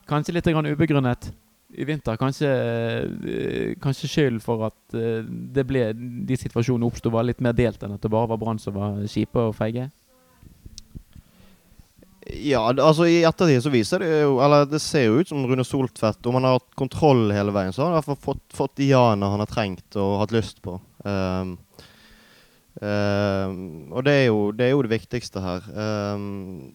Kanskje 0.07 0.33
litt 0.33 0.47
grann 0.47 0.65
ubegrunnet 0.65 1.31
i 1.77 1.83
vinter. 1.83 2.15
Kanskje, 2.17 2.47
kanskje 3.83 4.07
skylden 4.07 4.39
for 4.41 4.69
at 4.69 4.95
det 4.95 5.65
ble, 5.67 5.91
de 5.93 6.37
situasjonene 6.39 6.87
oppsto, 6.87 7.11
var 7.11 7.27
litt 7.27 7.43
mer 7.43 7.51
delt 7.53 7.83
enn 7.83 7.97
at 7.97 8.01
det 8.01 8.09
bare 8.09 8.31
var 8.31 8.39
Brann 8.39 8.57
som 8.57 8.73
var 8.79 9.03
kjipe 9.03 9.49
og 9.49 9.57
feige. 9.59 9.89
Ja, 12.33 12.65
altså 12.73 13.05
i 13.07 13.21
ettertid 13.23 13.61
så 13.63 13.71
viser 13.71 14.01
det 14.03 14.09
jo 14.11 14.39
Eller 14.43 14.65
det 14.67 14.81
ser 14.83 15.05
jo 15.05 15.21
ut 15.21 15.29
som 15.29 15.45
Rune 15.47 15.63
Soltvedt 15.63 16.25
Om 16.27 16.39
han 16.39 16.47
har 16.47 16.57
hatt 16.57 16.75
kontroll 16.79 17.29
hele 17.31 17.53
veien, 17.55 17.71
så 17.71 17.85
har 17.85 17.91
han 17.91 17.99
hvert 18.01 18.09
fall 18.09 18.19
fått, 18.25 18.43
fått 18.55 18.75
de 18.81 18.89
ja-ene 18.89 19.29
han 19.31 19.43
har 19.43 19.51
trengt 19.51 19.97
og 19.99 20.17
hatt 20.21 20.33
lyst 20.35 20.59
på. 20.65 20.75
Um, 21.07 21.55
um, 22.81 23.55
og 23.93 24.03
det 24.07 24.15
er, 24.17 24.25
jo, 24.27 24.51
det 24.51 24.67
er 24.67 24.73
jo 24.73 24.83
det 24.83 24.91
viktigste 24.91 25.43
her. 25.43 25.65
Um, 25.71 26.73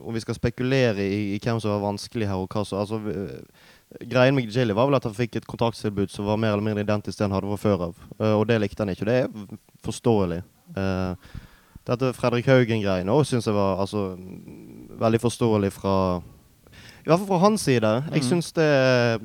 om 0.00 0.16
vi 0.16 0.22
skal 0.24 0.38
spekulere 0.38 1.04
i, 1.04 1.20
i 1.36 1.40
hvem 1.42 1.60
som 1.60 1.74
var 1.74 1.84
vanskelig 1.84 2.30
her, 2.30 2.40
og 2.40 2.50
hva 2.52 2.64
som 2.66 2.82
altså, 2.82 3.00
Greien 4.06 4.36
med 4.36 4.50
Gilly 4.50 4.74
var 4.76 4.88
vel 4.88 4.98
at 4.98 5.06
han 5.06 5.16
fikk 5.16 5.38
et 5.38 5.48
kontraktstilbud 5.50 6.10
som 6.12 6.28
var 6.28 6.40
mer 6.40 6.54
eller 6.54 6.66
mindre 6.66 6.86
identisk 6.86 7.18
det 7.18 7.28
han 7.28 7.36
hadde 7.36 7.52
fra 7.52 7.62
før 7.62 7.88
av. 7.90 8.04
Uh, 8.20 8.34
og 8.38 8.46
det 8.50 8.60
likte 8.62 8.82
han 8.82 8.94
ikke. 8.94 9.06
Og 9.06 9.12
det 9.12 9.18
er 9.24 9.58
forståelig. 9.86 10.42
Eh, 10.76 11.34
dette 11.86 12.12
Fredrik 12.16 12.46
Haugen-greiene 12.50 13.12
òg 13.14 13.24
syns 13.28 13.46
jeg 13.46 13.54
var 13.54 13.78
altså, 13.84 14.16
veldig 14.98 15.20
forståelig 15.22 15.70
fra 15.76 15.92
I 16.18 17.08
hvert 17.08 17.20
fall 17.20 17.28
fra 17.30 17.38
hans 17.44 17.62
side. 17.62 17.90
Jeg 18.10 18.22
Mm. 18.22 18.28
syns 18.28 18.52
det 18.56 19.20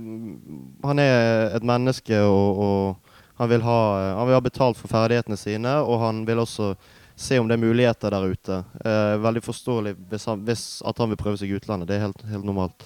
Han 0.86 1.00
er 1.00 1.56
et 1.56 1.64
menneske, 1.66 2.14
og, 2.22 2.60
og 2.62 2.96
han, 3.40 3.50
vil 3.50 3.62
ha, 3.66 3.80
han 4.20 4.28
vil 4.28 4.36
ha 4.38 4.42
betalt 4.46 4.78
for 4.78 4.88
ferdighetene 4.92 5.38
sine. 5.38 5.76
Og 5.82 6.00
han 6.00 6.26
vil 6.28 6.38
også 6.44 6.76
se 7.18 7.40
om 7.42 7.48
det 7.50 7.58
er 7.58 7.64
muligheter 7.66 8.10
der 8.14 8.28
ute. 8.30 8.60
Eh, 8.86 9.16
veldig 9.22 9.42
forståelig 9.46 9.96
hvis, 10.10 10.26
han, 10.30 10.44
hvis 10.46 10.82
at 10.86 10.98
han 11.02 11.10
vil 11.10 11.18
prøve 11.18 11.38
seg 11.42 11.50
i 11.50 11.58
utlandet. 11.58 11.88
Det 11.90 11.98
er 11.98 12.06
helt, 12.06 12.22
helt 12.30 12.46
normalt. 12.46 12.86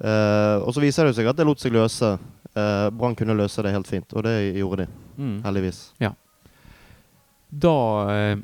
Eh, 0.00 0.58
og 0.66 0.74
så 0.74 0.82
viser 0.82 1.06
det 1.06 1.14
seg 1.14 1.26
at 1.30 1.36
det 1.38 1.46
lot 1.46 1.62
seg 1.62 1.72
løse. 1.72 2.16
Eh, 2.54 2.90
Brann 2.90 3.14
kunne 3.18 3.34
løse 3.38 3.62
det 3.62 3.72
helt 3.74 3.86
fint, 3.86 4.10
og 4.14 4.22
det 4.26 4.34
gjorde 4.58 4.84
de. 4.84 4.88
Mm. 5.18 5.36
Heldigvis. 5.46 5.80
Da 7.54 7.74
eh, 8.10 8.36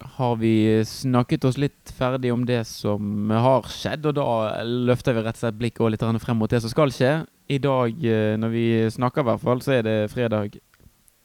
har 0.00 0.36
vi 0.38 0.84
snakket 0.86 1.44
oss 1.48 1.58
litt 1.58 1.92
ferdig 1.96 2.30
om 2.32 2.44
det 2.46 2.60
som 2.68 3.30
har 3.30 3.66
skjedd, 3.72 4.06
og 4.06 4.16
da 4.18 4.62
løfter 4.64 5.16
vi 5.16 5.24
rett 5.24 5.38
og 5.38 5.42
slett 5.42 5.58
blikket 5.58 5.94
litt 5.94 6.04
frem 6.22 6.38
mot 6.38 6.50
det 6.50 6.60
som 6.62 6.72
skal 6.72 6.92
skje. 6.94 7.12
I 7.48 7.58
dag, 7.58 8.04
eh, 8.04 8.36
når 8.36 8.52
vi 8.52 8.66
snakker 8.90 9.24
i 9.24 9.28
hvert 9.30 9.42
fall, 9.42 9.60
så 9.64 9.78
er 9.78 9.82
det 9.82 9.96
fredag 10.12 10.58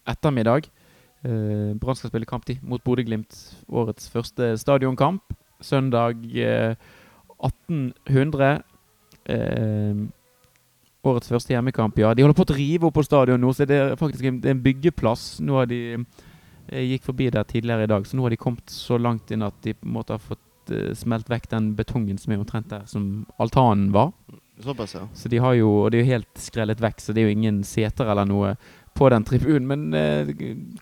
ettermiddag. 0.08 0.70
Eh, 1.24 1.74
Brann 1.80 1.96
skal 1.96 2.10
spille 2.10 2.26
kamp 2.26 2.46
10 2.46 2.60
mot 2.64 2.84
Bodø-Glimt. 2.84 3.56
Årets 3.70 4.10
første 4.10 4.58
stadionkamp. 4.58 5.34
Søndag 5.62 6.20
eh, 6.36 6.76
1800. 7.40 8.64
Eh, 9.26 10.04
årets 11.04 11.28
første 11.28 11.52
hjemmekamp, 11.54 11.98
ja. 12.00 12.14
De 12.14 12.24
holder 12.24 12.38
på 12.38 12.46
å 12.48 12.56
rive 12.56 12.88
opp 12.88 12.96
på 12.96 13.04
stadion 13.04 13.42
nå, 13.44 13.52
så 13.52 13.68
det 13.68 13.76
er 13.76 13.98
faktisk 14.00 14.24
en, 14.28 14.40
det 14.44 14.52
er 14.52 14.56
en 14.56 14.64
byggeplass. 14.64 15.42
Nå 15.44 15.60
har 15.60 15.68
de 15.68 15.82
jeg 16.74 16.90
gikk 16.94 17.10
forbi 17.10 17.30
der 17.34 17.46
tidligere 17.48 17.88
i 17.88 17.92
dag, 17.92 18.08
så 18.08 18.18
nå 18.18 18.26
har 18.26 18.34
de 18.34 18.42
kommet 18.42 18.74
så 18.74 18.98
langt 19.02 19.32
inn 19.32 19.46
at 19.46 19.56
de 19.66 19.76
på 19.78 19.88
en 19.88 19.96
måte 19.98 20.16
har 20.16 20.24
fått 20.24 20.74
eh, 20.74 20.94
smelt 20.98 21.30
vekk 21.32 21.50
den 21.54 21.74
betongen 21.78 22.20
som 22.22 22.34
er 22.34 22.42
omtrent 22.42 22.72
der 22.74 22.88
som 22.90 23.26
altanen 23.42 23.92
var. 23.96 24.14
Såpass, 24.64 24.94
ja. 24.96 25.08
Så 25.18 25.30
de 25.30 25.42
har 25.42 25.56
jo, 25.58 25.70
og 25.84 25.92
det 25.92 26.00
er 26.00 26.06
jo 26.06 26.14
helt 26.14 26.40
skrellet 26.40 26.82
vekk, 26.82 27.02
så 27.02 27.14
det 27.14 27.24
er 27.24 27.30
jo 27.30 27.38
ingen 27.38 27.64
seter 27.66 28.10
eller 28.14 28.28
noe 28.30 28.54
på 28.94 29.10
den 29.10 29.26
tribunen. 29.26 29.66
Men 29.68 29.98
eh, 29.98 30.30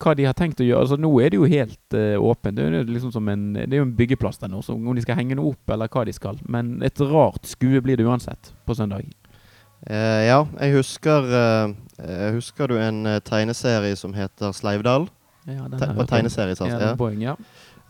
hva 0.01 0.15
de 0.17 0.27
har 0.27 0.35
tenkt 0.37 0.59
å 0.59 0.67
gjøre 0.67 0.83
altså 0.83 0.99
Nå 0.99 1.11
er 1.23 1.31
det 1.31 1.39
jo 1.39 1.47
helt 1.49 1.97
eh, 1.97 2.17
åpent. 2.19 2.57
Det 2.57 2.67
er 2.67 2.77
jo 2.81 2.83
liksom 2.91 3.13
som 3.15 3.31
en, 3.31 3.47
det 3.55 3.71
er 3.71 3.79
jo 3.79 3.87
en 3.87 3.95
byggeplass 3.97 4.41
der 4.43 4.51
nå, 4.51 4.61
så 4.65 4.75
om 4.75 4.91
de 4.95 5.05
skal 5.05 5.19
henge 5.19 5.39
noe 5.39 5.55
opp 5.55 5.73
eller 5.75 5.91
hva 5.91 6.05
de 6.07 6.15
skal. 6.15 6.39
Men 6.51 6.77
et 6.85 7.03
rart 7.11 7.47
skue 7.49 7.81
blir 7.83 7.99
det 7.99 8.07
uansett 8.07 8.53
på 8.67 8.77
søndag. 8.77 9.07
Eh, 9.89 10.27
ja, 10.27 10.43
jeg 10.59 10.75
husker 10.75 11.25
eh, 11.33 11.71
eh, 12.03 12.27
Husker 12.35 12.69
du 12.69 12.75
en 12.77 13.05
eh, 13.09 13.21
tegneserie 13.25 13.95
som 13.97 14.13
heter 14.13 14.53
Sleivdal? 14.53 15.07
Ja, 15.45 15.65
den 15.67 15.79
Te 15.79 15.87
på 15.87 15.93
hørt 15.93 16.05
om. 16.05 16.07
tegneserie, 16.07 16.55
sant? 16.55 16.71
Ja, 16.71 16.91
Ja. 16.91 16.95
Boeing, 16.95 17.21
ja. 17.23 17.35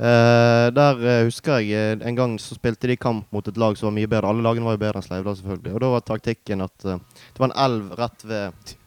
Eh, 0.02 0.68
der 0.74 0.98
uh, 0.98 1.26
husker 1.28 1.60
jeg 1.62 2.00
uh, 2.00 2.08
en 2.08 2.16
gang 2.18 2.32
så 2.42 2.56
spilte 2.58 2.90
de 2.90 2.96
kamp 2.98 3.28
mot 3.30 3.48
et 3.48 3.58
lag 3.58 3.76
som 3.78 3.92
var 3.92 3.98
mye 4.00 4.10
bedre. 4.10 4.32
Alle 4.32 4.42
lagene 4.42 4.66
var 4.66 4.74
jo 4.74 4.82
bedre 4.82 5.02
enn 5.02 5.06
Sleivdal, 5.06 5.36
selvfølgelig. 5.38 5.74
Og 5.76 5.84
da 5.84 5.90
var 5.92 6.06
taktikken 6.08 6.64
at 6.66 6.88
det 6.88 7.44
var 7.44 7.52
en 7.52 7.60
elv 7.66 7.92
rett 8.00 8.26
ved 8.26 8.78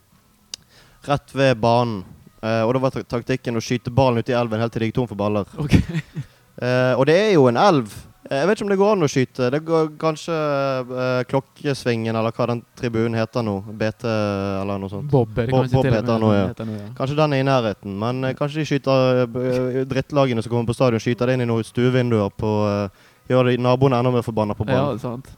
Rett 1.04 1.34
ved 1.36 1.58
banen. 1.60 1.98
Og 2.40 2.70
da 2.72 2.80
var 2.80 2.94
taktikken 2.96 3.60
å 3.60 3.60
skyte 3.60 3.92
ballen 3.92 4.24
ut 4.24 4.30
i 4.32 4.36
elven 4.36 4.60
helt 4.60 4.72
til 4.72 4.80
de 4.80 4.88
gikk 4.88 4.96
tom 4.96 5.08
for 5.08 5.20
baller. 5.20 5.44
Okay. 5.60 6.00
Og 6.96 7.04
det 7.08 7.16
er 7.26 7.32
jo 7.34 7.44
en 7.50 7.60
elv. 7.60 7.92
Eh, 8.30 8.38
Jeg 8.38 8.48
vet 8.48 8.56
ikke 8.58 8.64
om 8.66 8.72
det 8.72 8.78
går 8.80 8.92
an 8.94 9.04
å 9.06 9.08
skyte. 9.10 9.48
Det 9.52 9.60
går 9.68 9.90
kanskje 10.00 10.36
eh, 11.04 11.22
Klokkesvingen, 11.28 12.16
eller 12.16 12.32
hva 12.36 12.46
den 12.52 12.62
tribunen 12.78 13.18
heter 13.20 13.44
nå. 13.44 13.58
BT, 13.80 14.04
eller 14.08 14.80
noe 14.80 14.92
sånt. 14.92 15.10
Bob 15.12 15.36
er 15.38 15.46
det 15.48 15.52
Bob- 15.52 15.64
kanskje 15.64 15.76
Bob 15.76 15.88
til 15.88 15.96
heter 15.98 16.22
nå, 16.22 16.30
ja. 16.34 16.46
heter 16.52 16.70
nå, 16.70 16.78
ja. 16.80 16.90
Kanskje 16.98 17.18
den 17.20 17.36
er 17.36 17.42
i 17.44 17.48
nærheten, 17.50 17.98
men 18.04 18.30
eh, 18.30 18.36
kanskje 18.38 18.62
de 18.62 18.68
skyter 18.72 19.24
eh, 19.24 19.82
drittlagene 19.90 20.44
som 20.44 20.54
kommer 20.54 20.72
på 20.72 20.78
stadion, 20.78 21.02
skyter 21.04 21.28
det 21.28 21.38
inn 21.38 21.44
i 21.44 21.50
noen 21.50 21.66
stuevinduer 21.68 22.32
på 22.38 22.54
uh, 22.64 23.10
Gjør 23.28 23.54
naboene 23.56 23.96
enda 24.02 24.10
mer 24.12 24.24
forbanna 24.24 24.52
på 24.56 24.66
banen. 24.68 24.76
Ja, 24.76 24.84
ballen. 24.90 25.00
sant. 25.00 25.30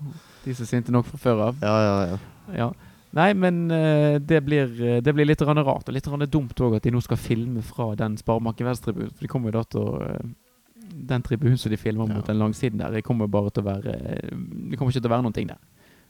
De 0.42 0.54
som 0.54 0.66
er 0.66 0.70
sinte 0.72 0.94
nok 0.94 1.06
fra 1.06 1.20
før 1.22 1.42
av. 1.50 1.60
Ja, 1.62 1.74
ja, 1.84 1.96
ja. 2.10 2.16
Ja. 2.56 2.70
Nei, 3.16 3.30
men 3.38 3.70
eh, 3.70 4.18
det, 4.18 4.42
blir, 4.44 4.72
eh, 4.82 4.98
det 5.02 5.14
blir 5.14 5.28
litt 5.28 5.42
rart, 5.42 5.86
og 5.88 5.94
litt 5.94 6.08
dumt 6.30 6.60
òg 6.60 6.76
at 6.76 6.84
de 6.84 6.90
nå 6.92 7.00
skal 7.04 7.16
filme 7.16 7.62
fra 7.64 7.94
den 7.96 8.16
Sparebanken 8.18 8.66
Vest-tribunen. 8.68 9.12
For 9.14 9.24
de 9.24 9.30
kommer 9.30 9.52
jo 9.52 9.56
da 9.60 9.64
til 9.70 9.80
å 9.86 10.02
eh, 10.02 10.26
Den 11.06 11.22
tribunen 11.22 11.58
som 11.58 11.70
de 11.72 11.76
filmer 11.80 12.08
mot 12.10 12.26
den 12.26 12.38
langsiden 12.40 12.78
der, 12.82 12.90
det 12.98 13.04
kommer 13.06 13.28
bare 13.30 13.50
til 13.54 13.62
å 13.64 13.66
være 13.70 13.94
eh, 13.96 14.30
Det 14.70 14.78
kommer 14.78 14.90
ikke 14.92 15.00
til 15.04 15.10
å 15.10 15.14
være 15.14 15.22
noen 15.26 15.36
ting 15.36 15.48
der. 15.50 15.58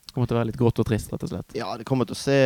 Det 0.06 0.14
kommer 0.14 0.28
til 0.30 0.36
å 0.36 0.38
være 0.38 0.48
litt 0.52 0.58
grått 0.60 0.78
og 0.80 0.86
trist, 0.88 1.10
rett 1.12 1.24
og 1.26 1.30
slett. 1.32 1.54
Ja, 1.58 1.72
det 1.76 1.84
kommer 1.88 2.06
til 2.08 2.14
å 2.14 2.18
se 2.20 2.36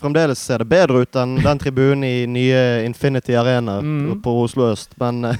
Fremdeles 0.00 0.40
ser 0.42 0.58
det 0.64 0.68
bedre 0.72 1.04
ut 1.06 1.16
enn 1.22 1.36
den 1.44 1.60
tribunen 1.62 2.02
i 2.04 2.26
nye 2.28 2.62
Infinity 2.84 3.36
Arena 3.38 3.78
Mm. 3.80 4.20
på 4.24 4.32
Oslo 4.42 4.70
øst, 4.72 4.96
men 5.00 5.22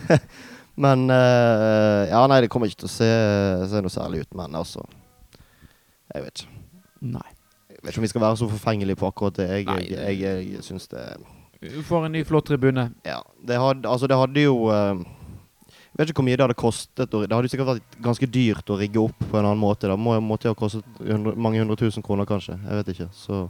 Men 0.76 1.08
eh, 1.10 2.02
Ja, 2.10 2.20
nei, 2.28 2.42
det 2.44 2.50
kommer 2.52 2.68
ikke 2.68 2.82
til 2.84 2.90
å 2.90 2.92
se, 2.92 3.06
se 3.72 3.80
noe 3.80 3.92
særlig 3.92 4.26
ut, 4.26 4.34
men 4.36 4.54
altså 4.60 4.84
Jeg 6.14 6.22
vet 6.26 6.42
ikke. 6.44 6.52
Nei. 7.16 7.28
Jeg 7.72 7.80
vet 7.82 7.90
ikke 7.94 8.00
om 8.02 8.06
vi 8.06 8.10
skal 8.12 8.25
være 8.26 8.38
så 8.40 8.48
forfengelige 8.50 8.96
på 9.00 9.08
akkurat 9.10 9.36
det. 9.40 9.46
Jeg, 9.50 9.66
Nei, 9.68 9.82
jeg, 9.90 10.20
jeg, 10.20 10.46
jeg 10.56 10.64
syns 10.66 10.88
det 10.92 11.04
får 11.88 12.04
en 12.06 12.12
ny, 12.12 12.20
flott 12.28 12.44
tribune. 12.46 12.82
Ja. 13.08 13.22
Det 13.48 13.56
hadde, 13.58 13.88
altså 13.88 14.06
det 14.06 14.16
hadde 14.20 14.42
jo 14.44 14.68
eh, 14.70 15.00
Jeg 15.00 15.15
vet 15.98 16.10
ikke 16.10 16.20
hvor 16.20 16.26
mye 16.28 16.36
det 16.36 16.44
hadde 16.44 16.58
kostet. 16.60 17.12
Det 17.12 17.32
hadde 17.32 17.50
sikkert 17.52 17.70
vært 17.70 17.96
ganske 18.04 18.28
dyrt 18.28 18.72
å 18.72 18.78
rigge 18.80 19.00
opp 19.00 19.22
på 19.22 19.38
en 19.38 19.44
annen 19.46 19.62
måte. 19.62 19.88
Det 19.88 19.96
må, 20.00 20.16
måtte 20.20 20.52
ha 20.52 20.58
kostet 20.58 20.84
hundre, 21.00 21.32
mange 21.36 21.62
hundre 21.62 21.78
tusen 21.80 22.04
kroner, 22.04 22.28
kanskje. 22.28 22.58
Jeg 22.60 22.82
vet 22.82 22.92
ikke. 22.94 23.08
Så 23.16 23.46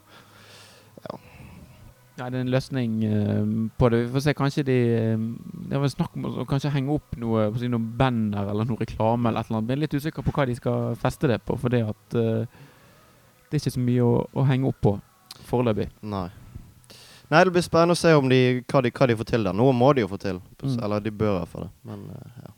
Ja, 2.16 2.30
det 2.30 2.38
er 2.38 2.44
en 2.46 2.52
løsning 2.54 2.92
eh, 3.04 3.48
på 3.76 3.90
det. 3.92 4.06
Vi 4.06 4.12
får 4.14 4.22
se. 4.24 4.36
Kanskje 4.38 4.62
de 4.64 4.76
eh, 4.96 5.26
Det 5.68 5.80
var 5.82 5.90
snakk 5.92 6.14
om 6.16 6.30
å 6.30 6.46
kanskje 6.48 6.72
henge 6.72 6.94
opp 6.94 7.18
noe 7.20 7.50
på 7.52 7.60
si, 7.60 7.68
noen 7.68 7.90
banner 7.98 8.48
eller 8.54 8.64
noe 8.64 8.80
reklame 8.80 9.28
eller 9.28 9.42
et 9.42 9.50
eller 9.50 9.60
annet. 9.60 9.74
Jeg 9.74 9.76
er 9.76 9.82
litt 9.82 9.98
usikker 10.00 10.24
på 10.24 10.32
hva 10.32 10.46
de 10.48 10.56
skal 10.56 10.96
feste 11.02 11.28
det 11.28 11.42
på, 11.44 11.58
for 11.60 11.74
det 11.74 11.82
at 11.84 12.16
uh, 12.16 12.64
det 13.50 13.58
er 13.58 13.60
ikke 13.60 13.74
så 13.76 13.84
mye 13.84 14.06
å, 14.06 14.14
å 14.32 14.46
henge 14.48 14.70
opp 14.70 14.80
på 14.86 14.96
foreløpig. 15.50 15.90
nei. 16.02 16.28
Nei, 17.30 17.40
det 17.44 17.52
blir 17.56 17.64
spennende 17.66 17.96
å 17.96 17.98
se 17.98 18.12
om 18.14 18.28
de, 18.30 18.40
hva, 18.70 18.82
de, 18.84 18.90
hva 18.94 19.06
de 19.10 19.16
får 19.18 19.26
til 19.32 19.44
der. 19.48 19.56
Noe 19.58 19.72
må 19.74 19.88
de 19.96 20.04
jo 20.04 20.10
få 20.12 20.18
til. 20.22 20.38
Mm. 20.62 20.76
Eller 20.84 21.00
de 21.02 21.10
bør 21.10 21.32
i 21.32 21.38
hvert 21.40 21.52
fall 21.54 21.64
det. 21.66 21.72
Men 21.90 22.04
eh, 22.14 22.36
ja. 22.44 22.52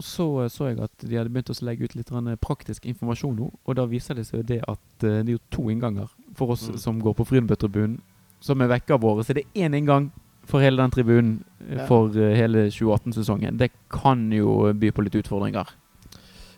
Så 0.00 0.26
eh, 0.44 0.48
så 0.52 0.68
jeg 0.70 0.80
at 0.84 1.04
de 1.04 1.16
hadde 1.16 1.32
begynt 1.32 1.52
å 1.52 1.56
legge 1.64 1.84
ut 1.88 1.94
litt 1.96 2.12
praktisk 2.40 2.86
informasjon 2.88 3.36
nå, 3.36 3.50
og 3.64 3.76
da 3.76 3.84
viser 3.88 4.14
det 4.16 4.26
seg 4.28 4.46
det 4.48 4.60
at 4.68 5.04
eh, 5.04 5.20
det 5.24 5.28
er 5.28 5.36
jo 5.38 5.42
to 5.50 5.68
innganger 5.70 6.08
for 6.36 6.52
oss 6.56 6.68
Mm. 6.70 6.78
som 6.78 7.00
går 7.00 7.14
på 7.14 7.24
Frydenbø-tribunen, 7.28 8.00
som 8.40 8.60
er 8.60 8.68
vekka 8.68 8.96
våre. 9.00 9.24
Så 9.24 9.34
det 9.34 9.44
er 9.54 9.66
én 9.68 9.76
inngang 9.76 10.10
for 10.48 10.60
hele 10.60 10.76
den 10.82 10.90
tribunen 10.90 11.44
eh, 11.68 11.76
Ja. 11.78 11.86
for 11.86 12.08
eh, 12.16 12.36
hele 12.36 12.68
2018-sesongen. 12.70 13.56
Det 13.58 13.70
kan 13.90 14.30
jo 14.32 14.72
by 14.72 14.90
på 14.90 15.02
litt 15.04 15.14
utfordringer. 15.16 15.68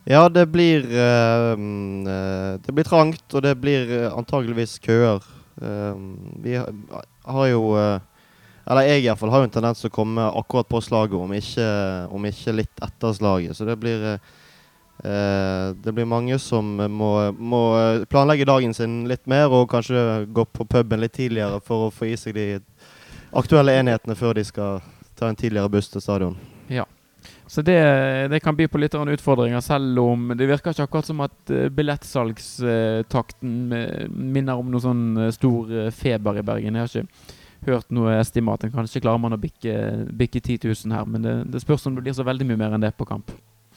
Ja, 0.07 0.29
det 0.29 0.49
blir 0.51 0.83
eh, 0.91 1.53
eh, 1.55 2.59
Det 2.59 2.75
blir 2.75 2.85
trangt, 2.85 3.23
og 3.35 3.43
det 3.43 3.55
blir 3.61 3.91
eh, 3.91 4.11
antageligvis 4.19 4.79
køer. 4.83 5.23
Eh, 5.61 5.97
vi 6.43 6.57
har, 7.25 7.47
jo 7.47 7.77
eh, 7.77 8.01
Eller 8.65 8.87
jeg 8.87 9.03
iallfall 9.05 9.31
har 9.31 9.43
jo 9.43 9.49
en 9.49 9.53
tendens 9.53 9.83
til 9.83 9.91
å 9.91 9.95
komme 9.95 10.29
akkurat 10.39 10.69
på 10.71 10.81
slaget, 10.81 11.19
om 11.19 11.35
ikke, 11.35 11.67
om 12.15 12.31
ikke 12.31 12.57
litt 12.57 12.85
etter 12.85 13.17
slaget. 13.19 13.57
Så 13.59 13.67
det 13.69 13.77
blir 13.83 14.07
eh, 14.15 15.69
Det 15.75 15.93
blir 15.93 16.09
mange 16.09 16.39
som 16.39 16.77
må, 16.79 17.13
må 17.37 17.63
planlegge 18.11 18.49
dagen 18.49 18.75
sin 18.75 19.03
litt 19.11 19.27
mer, 19.27 19.51
og 19.51 19.71
kanskje 19.73 20.25
gå 20.31 20.47
på 20.47 20.69
puben 20.69 21.03
litt 21.03 21.17
tidligere 21.19 21.61
for 21.65 21.89
å 21.89 21.93
få 21.93 22.13
i 22.13 22.17
seg 22.17 22.39
de 22.39 22.49
aktuelle 23.33 23.75
enhetene 23.81 24.17
før 24.17 24.37
de 24.39 24.45
skal 24.47 24.83
ta 25.19 25.29
en 25.29 25.39
tidligere 25.39 25.73
buss 25.73 25.91
til 25.91 26.05
stadion. 26.05 26.52
Så 27.53 27.61
det, 27.61 27.75
det 28.33 28.39
kan 28.41 28.57
by 28.57 28.65
på 28.73 28.81
litt 28.81 28.95
utfordringer, 28.97 29.61
selv 29.61 29.99
om 30.01 30.31
det 30.33 30.47
virker 30.49 30.73
ikke 30.73 30.87
akkurat 30.87 31.09
som 31.11 31.19
at 31.21 31.51
uh, 31.53 31.67
billettsalgstakten 31.69 33.75
eh, 33.77 34.07
minner 34.09 34.57
om 34.57 34.71
noe 34.73 34.81
sånn 34.81 35.03
eh, 35.21 35.29
stor 35.37 35.69
eh, 35.69 35.91
feber 35.93 36.41
i 36.41 36.45
Bergen. 36.49 36.79
Jeg 36.81 36.87
har 36.87 37.03
ikke 37.03 37.69
hørt 37.69 37.93
noe 37.93 38.15
estimat. 38.17 38.65
Kanskje 38.73 39.03
klarer 39.05 39.21
man 39.21 39.37
å 39.37 39.41
bikke, 39.43 39.75
bikke 40.17 40.41
10 40.41 40.65
000 40.65 40.97
her, 40.97 41.05
men 41.05 41.29
det, 41.29 41.35
det 41.53 41.61
spørs 41.61 41.85
om 41.91 41.99
det 41.99 42.07
blir 42.07 42.17
så 42.17 42.25
veldig 42.25 42.49
mye 42.49 42.63
mer 42.65 42.79
enn 42.79 42.87
det 42.87 42.95
på 42.97 43.05
kamp. 43.11 43.35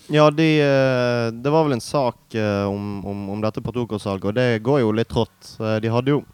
Ja, 0.08 0.30
de, 0.32 0.48
eh, 0.62 1.28
det 1.34 1.52
var 1.52 1.66
vel 1.68 1.76
en 1.76 1.84
sak 1.84 2.36
eh, 2.38 2.64
om, 2.70 3.02
om, 3.04 3.28
om 3.36 3.44
dette 3.44 3.64
Partoco-salget, 3.66 4.30
og 4.32 4.40
det 4.40 4.64
går 4.64 4.86
jo 4.86 4.96
litt 4.96 5.12
trått. 5.12 5.52
Eh, 5.60 5.82
De 5.84 5.92
hadde 5.92 6.16
jo 6.16 6.22
eh, 6.22 6.32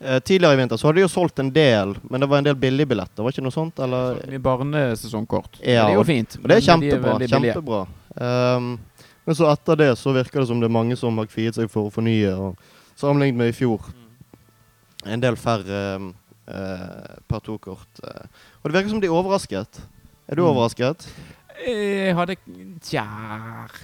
Tidligere 0.00 0.52
i 0.54 0.58
vinter 0.58 0.76
så 0.76 0.88
hadde 0.88 0.98
de 0.98 1.04
jo 1.04 1.08
solgt 1.08 1.38
en 1.40 1.50
del, 1.54 1.94
men 2.10 2.20
det 2.20 2.26
var 2.28 2.38
en 2.42 2.44
del 2.48 2.56
billigbilletter, 2.60 3.22
var 3.24 3.32
ikke 3.32 3.44
noe 3.46 3.54
sånt? 3.54 3.78
Eller? 3.80 4.18
Så 4.20 4.30
mye 4.32 4.42
barnesesongkort. 4.44 5.60
Ja, 5.62 5.86
det 5.86 5.94
er 5.94 5.98
jo 6.00 6.04
fint. 6.08 6.34
Og 6.42 6.48
det 6.50 6.56
er 6.58 6.64
kjempebra. 6.66 7.14
de 7.22 7.28
kjempebra. 7.30 7.84
kjempebra. 8.18 8.56
Um, 8.58 8.66
men 9.24 9.38
så 9.38 9.46
etter 9.52 9.78
det 9.80 9.90
så 9.96 10.12
virker 10.12 10.42
det 10.42 10.48
som 10.50 10.60
det 10.60 10.68
er 10.68 10.74
mange 10.76 10.96
som 11.00 11.16
har 11.22 11.30
kviet 11.30 11.56
seg 11.56 11.70
for 11.72 11.88
å 11.88 11.94
fornye. 11.94 12.34
Og 12.36 13.00
sammenlignet 13.00 13.38
med 13.38 13.54
i 13.54 13.56
fjor. 13.56 13.86
En 15.06 15.22
del 15.22 15.36
færre 15.40 15.80
um, 15.96 16.10
uh, 16.50 17.14
per 17.30 17.40
to-kort. 17.46 17.88
Uh. 18.04 18.26
og 18.60 18.68
det 18.68 18.76
virker 18.76 18.92
som 18.92 19.00
de 19.00 19.08
er 19.08 19.16
overrasket. 19.16 19.80
Er 20.28 20.36
du 20.36 20.42
Mm. 20.42 20.50
overrasket? 20.50 21.06
Jeg 21.64 22.14
hadde 22.16 22.36
Tja 22.82 23.04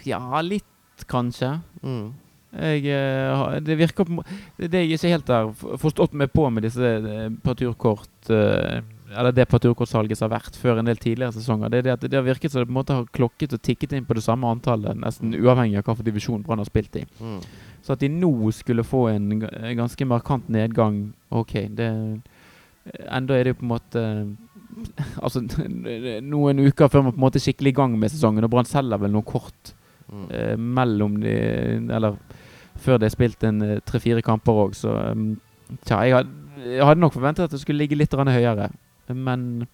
Ja, 0.05 0.41
litt, 0.43 0.65
kanskje. 1.09 1.61
Mm. 1.83 2.13
Jeg, 2.51 2.83
eh, 2.91 3.61
det 3.63 3.77
virker 3.79 4.05
på 4.09 4.25
Det 4.59 4.81
jeg 4.83 4.97
ikke 4.97 5.11
helt 5.13 5.29
har 5.31 5.53
forstått 5.79 6.17
meg 6.19 6.33
på 6.35 6.49
med 6.51 6.65
disse 6.67 6.83
eh, 6.83 7.29
parturkort. 7.45 8.31
eh, 8.31 8.81
eller 9.11 9.33
det 9.35 9.49
parturkortsalget 9.51 10.19
som 10.19 10.29
har 10.31 10.39
vært 10.39 10.55
før 10.55 10.79
en 10.79 10.87
del 10.87 10.97
tidligere 10.97 11.35
sesonger, 11.35 11.71
det 11.71 11.79
er 11.79 11.83
det 11.83 11.93
at 11.97 12.05
det 12.07 12.15
har 12.15 12.23
virket 12.23 12.53
som 12.53 12.61
det 12.63 12.69
på 12.69 12.71
en 12.71 12.79
måte 12.79 12.95
har 12.95 13.09
klokket 13.11 13.57
og 13.57 13.63
tikket 13.67 13.93
inn 13.99 14.05
på 14.07 14.15
det 14.15 14.23
samme 14.23 14.47
antallet, 14.47 14.95
nesten 15.03 15.35
uavhengig 15.35 15.81
av 15.81 15.89
hvilken 15.89 16.07
divisjon 16.07 16.45
Brann 16.47 16.63
har 16.63 16.69
spilt 16.69 16.95
i. 17.01 17.03
Mm. 17.19 17.41
Så 17.83 17.97
at 17.97 18.05
de 18.05 18.09
nå 18.13 18.31
skulle 18.55 18.85
få 18.87 19.09
en 19.11 19.41
ganske 19.41 20.07
markant 20.07 20.47
nedgang, 20.49 21.09
OK, 21.31 21.57
det 21.75 21.91
Enda 23.11 23.35
er 23.35 23.45
det 23.45 23.53
jo 23.53 23.59
på 23.61 23.67
en 23.67 23.73
måte 23.75 24.03
Altså 25.25 25.43
noen 26.23 26.63
uker 26.65 26.89
før 26.89 27.03
man 27.05 27.13
på 27.13 27.19
en 27.21 27.27
måte 27.27 27.41
er 27.41 27.45
skikkelig 27.45 27.75
i 27.75 27.77
gang 27.77 27.99
med 27.99 28.11
sesongen, 28.15 28.47
og 28.47 28.51
Brann 28.55 28.69
selger 28.69 29.03
vel 29.03 29.15
noe 29.15 29.27
kort 29.27 29.75
Mm. 30.11 30.25
eh, 30.35 30.57
mellom 30.59 31.21
de 31.23 31.33
Eller 31.95 32.17
før 32.81 33.01
det 33.01 33.11
er 33.11 33.17
spilt 33.17 33.45
en 33.47 33.63
eh, 33.67 33.81
tre-fire 33.87 34.23
kamper 34.25 34.65
òg, 34.67 34.77
så 34.79 34.95
um, 35.13 35.33
Tja, 35.87 36.01
jeg 36.03 36.17
hadde, 36.17 36.33
jeg 36.67 36.99
nok 36.99 37.15
forventet 37.15 37.45
at 37.47 37.53
det 37.55 37.61
skulle 37.63 37.79
ligge 37.79 37.95
litt 37.95 38.11
høyere. 38.11 38.73
Men 39.15 39.69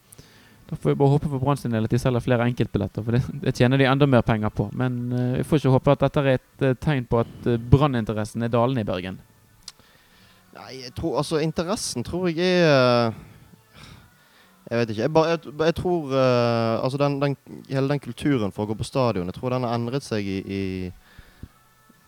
da 0.66 0.76
får 0.76 0.90
vi 0.90 0.98
bare 0.98 1.12
håpe 1.14 1.28
for 1.30 1.38
Brann 1.38 1.56
sin 1.56 1.70
del 1.70 1.86
at 1.86 1.92
de 1.94 1.98
selger 1.98 2.24
flere 2.24 2.46
enkeltbilletter, 2.50 3.04
for 3.06 3.14
det, 3.14 3.20
det 3.42 3.54
tjener 3.54 3.78
de 3.78 3.86
enda 3.86 4.06
mer 4.10 4.24
penger 4.26 4.50
på. 4.50 4.66
Men 4.74 4.98
eh, 5.14 5.36
vi 5.38 5.44
får 5.46 5.60
ikke 5.60 5.74
håpe 5.76 5.94
at 5.94 6.02
dette 6.02 6.24
er 6.24 6.32
et 6.32 6.66
eh, 6.66 6.74
tegn 6.82 7.06
på 7.06 7.20
at 7.22 7.46
uh, 7.46 7.54
branninteressen 7.70 8.42
er 8.42 8.50
dalende 8.50 8.82
i 8.82 8.88
Bergen. 8.88 9.20
Nei, 10.56 10.72
jeg 10.80 10.92
tror 10.96 11.20
Altså, 11.20 11.38
interessen 11.44 12.02
tror 12.02 12.30
jeg 12.32 12.40
er 12.64 13.12
Jeg 14.70 14.78
vet 14.78 14.90
ikke. 14.90 15.02
Jeg, 15.02 15.12
bare, 15.12 15.34
jeg, 15.34 15.54
jeg 15.60 15.74
tror 15.76 16.06
uh, 16.10 16.82
Altså, 16.82 16.98
den, 16.98 17.20
den, 17.22 17.36
hele 17.68 17.88
den 17.88 18.00
kulturen 18.00 18.52
for 18.52 18.64
å 18.64 18.72
gå 18.72 18.78
på 18.80 18.88
stadion, 18.88 19.28
jeg 19.28 19.38
tror 19.38 19.54
den 19.54 19.68
har 19.68 19.76
endret 19.76 20.02
seg 20.02 20.26
i, 20.26 20.40
i 20.42 20.62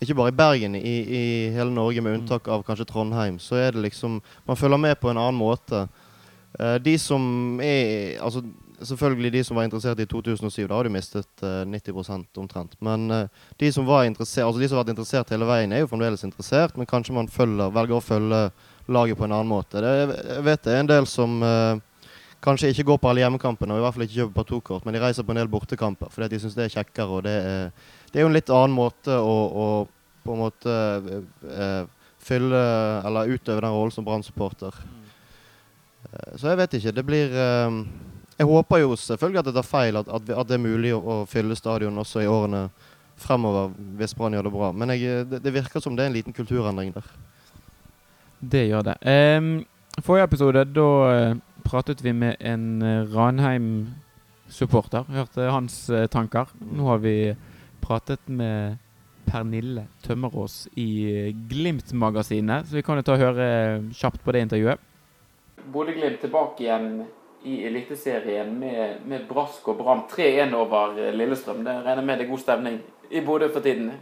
Ikke 0.01 0.15
bare 0.15 0.31
i 0.31 0.37
Bergen, 0.39 0.77
i, 0.79 0.95
i 1.03 1.23
hele 1.55 1.73
Norge, 1.75 2.03
med 2.05 2.21
unntak 2.21 2.49
av 2.49 2.63
kanskje 2.67 2.87
Trondheim. 2.87 3.41
Så 3.43 3.59
er 3.59 3.75
det 3.75 3.83
liksom 3.83 4.21
Man 4.47 4.57
følger 4.57 4.79
med 4.79 5.01
på 5.01 5.11
en 5.11 5.19
annen 5.19 5.39
måte. 5.39 5.89
Uh, 6.59 6.77
de 6.83 6.99
som 6.99 7.61
er 7.61 8.19
Altså, 8.23 8.43
selvfølgelig 8.79 9.33
de 9.33 9.45
som 9.45 9.57
var 9.57 9.67
interessert 9.67 10.01
i 10.01 10.07
2007, 10.07 10.69
da 10.69 10.75
har 10.75 10.87
de 10.87 10.93
mistet 10.95 11.43
uh, 11.43 11.65
90% 11.67 12.39
omtrent. 12.39 12.77
Men 12.81 13.11
uh, 13.11 13.27
de 13.59 13.73
som 13.73 13.87
var 13.87 14.05
interessert, 14.05 14.47
altså 14.47 14.61
de 14.61 14.69
som 14.69 14.79
har 14.79 14.85
vært 14.85 14.95
interessert 14.95 15.35
hele 15.35 15.49
veien, 15.49 15.73
er 15.73 15.83
jo 15.83 15.91
fremdeles 15.91 16.25
interessert, 16.25 16.77
men 16.79 16.87
kanskje 16.87 17.17
man 17.17 17.29
følger, 17.29 17.75
velger 17.75 17.99
å 17.99 18.05
følge 18.05 18.43
laget 18.89 19.19
på 19.19 19.27
en 19.27 19.35
annen 19.35 19.51
måte. 19.51 19.83
Det, 19.83 20.23
jeg 20.31 20.47
vet 20.47 20.65
det 20.65 20.75
er 20.75 20.83
en 20.85 20.93
del 20.95 21.11
som 21.11 21.43
uh, 21.43 21.81
kanskje 22.45 22.71
ikke 22.73 22.87
går 22.93 23.01
på 23.03 23.11
alle 23.11 23.25
hjemmekampene, 23.25 23.75
og 23.75 23.81
i 23.81 23.87
hvert 23.87 23.97
fall 23.97 24.07
ikke 24.07 24.19
kjøper 24.21 24.39
partokort, 24.39 24.87
men 24.87 24.95
de 24.95 25.03
reiser 25.03 25.27
på 25.27 25.35
en 25.35 25.41
del 25.43 25.51
bortekamper 25.51 26.13
fordi 26.15 26.31
de 26.35 26.43
syns 26.43 26.57
det 26.59 26.69
er 26.69 26.77
kjekkere. 26.79 27.09
og 27.09 27.27
det 27.27 27.35
er, 27.35 27.73
det 28.13 28.21
er 28.21 28.25
jo 28.25 28.31
en 28.31 28.37
litt 28.37 28.51
annen 28.51 28.75
måte 28.77 29.15
å, 29.21 29.37
å 29.49 29.67
på 30.25 30.35
en 30.35 30.43
måte 30.43 30.75
eh, 31.49 31.85
fylle 32.21 32.61
eller 33.07 33.31
utøve 33.33 33.63
den 33.65 33.73
rollen 33.73 33.95
som 33.95 34.05
Brann-supporter. 34.05 34.75
Eh, 36.13 36.37
Så 36.37 36.51
jeg 36.51 36.61
vet 36.61 36.75
ikke. 36.79 36.93
Det 36.93 37.05
blir 37.07 37.33
eh, 37.33 37.79
Jeg 38.39 38.47
håper 38.47 38.83
jo 38.85 38.97
selvfølgelig 38.97 39.41
at 39.41 39.49
det 39.49 39.55
tar 39.57 39.67
feil, 39.67 39.97
at, 39.97 40.09
at, 40.09 40.29
at 40.31 40.49
det 40.49 40.59
er 40.59 40.63
mulig 40.63 40.93
å, 40.95 41.01
å 41.01 41.17
fylle 41.27 41.57
stadion 41.59 41.99
også 41.99 42.23
i 42.23 42.29
årene 42.31 42.69
fremover 43.19 43.73
hvis 43.99 44.15
Brann 44.15 44.37
gjør 44.37 44.47
det 44.47 44.53
bra. 44.55 44.69
Men 44.73 44.93
jeg, 44.95 45.25
det, 45.31 45.41
det 45.43 45.55
virker 45.57 45.83
som 45.83 45.97
det 45.97 46.05
er 46.05 46.13
en 46.13 46.19
liten 46.19 46.37
kulturendring 46.37 46.93
der. 46.95 47.09
Det 48.39 48.69
gjør 48.69 48.85
det. 48.87 48.97
Um, 49.03 49.65
forrige 50.07 50.29
episode, 50.29 50.63
da 50.71 50.89
eh, 51.11 51.37
pratet 51.67 52.05
vi 52.05 52.13
med 52.15 52.37
en 52.39 52.83
eh, 52.87 53.09
Ranheim-supporter. 53.11 55.09
Hørte 55.11 55.49
hans 55.51 55.89
eh, 55.91 56.07
tanker. 56.07 56.47
Nå 56.63 56.87
har 56.93 57.03
vi 57.03 57.17
pratet 57.81 58.29
med 58.29 58.79
Pernille 59.29 59.87
Tømmerås 60.03 60.69
i 60.75 60.89
eh, 61.11 61.35
Glimt-magasinet, 61.51 62.69
så 62.69 62.79
vi 62.79 62.83
kan 62.83 62.99
jo 62.99 63.05
ta 63.05 63.17
og 63.17 63.23
høre 63.23 63.47
eh, 63.47 63.87
kjapt 64.01 64.25
på 64.25 64.35
det 64.35 64.45
intervjuet. 64.47 64.85
Bodø-Glimt 65.73 66.21
tilbake 66.23 66.65
igjen 66.65 67.05
i 67.45 67.61
Eliteserien 67.69 68.55
med, 68.59 69.03
med 69.07 69.27
brask 69.29 69.69
og 69.69 69.79
bram. 69.83 70.05
3-1 70.11 70.55
over 70.57 70.97
Lillestrøm. 71.15 71.63
Det 71.67 71.77
regner 71.85 72.05
med 72.05 72.19
det 72.19 72.27
er 72.27 72.33
god 72.33 72.45
stemning 72.45 72.81
i 73.11 73.23
Bodø 73.25 73.51
for 73.53 73.65
tiden. 73.65 73.93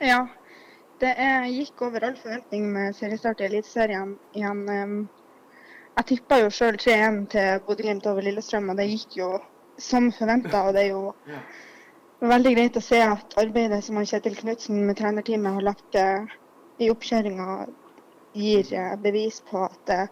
Ja. 0.00 0.26
Det 1.00 1.10
er, 1.20 1.44
gikk 1.52 1.82
over 1.84 2.06
all 2.06 2.14
forventning 2.16 2.70
med 2.72 2.94
seriestart 2.96 3.42
i 3.42 3.50
Eliteserien 3.50 4.14
igjen. 4.32 4.62
Jeg 5.96 6.08
tippa 6.08 6.38
jo 6.40 6.48
sjøl 6.52 6.78
3-1 6.80 7.18
til 7.34 7.60
Bodø-Glimt 7.66 8.08
over 8.08 8.24
Lillestrøm, 8.24 8.70
og 8.72 8.80
det 8.80 8.88
gikk 8.94 9.18
jo 9.18 9.28
som 9.76 10.08
forventa. 10.12 10.62
Og 10.64 10.76
det 10.76 10.86
er 10.86 10.94
jo. 10.94 11.12
Veldig 12.20 12.52
greit 12.54 12.76
å 12.76 12.84
se 12.84 13.00
at 13.02 13.36
arbeidet 13.40 13.82
som 13.84 13.98
Kjetil 14.00 14.36
Knutsen 14.38 14.84
med 14.86 14.96
trenerteamet 14.98 15.58
har 15.58 15.66
lagt 15.66 15.98
eh, 16.00 16.36
i 16.78 16.90
oppkjøringa, 16.92 17.66
gir 18.36 18.72
eh, 18.72 18.94
bevis 19.00 19.42
på 19.50 19.64
at 19.64 19.92
eh, 19.92 20.06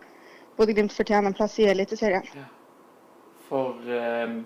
Bodø-Glimt 0.56 0.92
fortjener 0.94 1.30
en 1.30 1.36
plass 1.36 1.58
i 1.60 1.68
Eliteserien. 1.68 2.26
For 3.48 3.80
eh, 3.88 4.36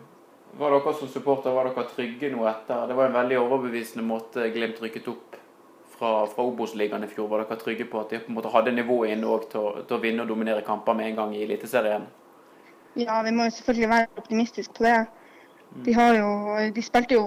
var 0.59 0.75
dere 0.75 0.95
som 0.97 1.11
supporter 1.13 1.55
var 1.55 1.69
dere 1.71 1.87
trygge 1.91 2.31
nå 2.33 2.47
etter? 2.51 2.87
Det 2.89 2.97
var 2.99 3.11
en 3.11 3.19
veldig 3.19 3.41
overbevisende 3.43 4.07
måte 4.07 4.49
Glimt 4.55 4.81
rykket 4.83 5.11
opp 5.13 5.37
fra, 5.99 6.13
fra 6.31 6.47
Obos-ligaen 6.47 7.05
i 7.05 7.11
fjor. 7.11 7.29
Var 7.31 7.45
dere 7.45 7.61
trygge 7.61 7.89
på 7.91 8.01
at 8.03 8.15
de 8.15 8.23
på 8.23 8.33
en 8.33 8.39
måte 8.39 8.55
hadde 8.55 8.75
nivået 8.75 9.15
inne 9.15 9.39
til, 9.51 9.83
til 9.85 9.99
å 9.99 10.03
vinne 10.03 10.25
og 10.25 10.33
dominere 10.33 10.67
kamper 10.67 10.97
med 10.99 11.13
en 11.13 11.21
gang 11.23 11.37
i 11.37 11.45
Eliteserien? 11.47 12.09
Ja, 12.99 13.21
vi 13.23 13.35
må 13.35 13.47
jo 13.47 13.55
selvfølgelig 13.55 13.91
være 13.93 14.09
optimistiske 14.19 14.75
på 14.75 14.87
det. 14.87 14.99
De, 15.85 15.93
har 15.95 16.17
jo, 16.17 16.31
de 16.75 16.83
spilte 16.83 17.15
jo 17.15 17.27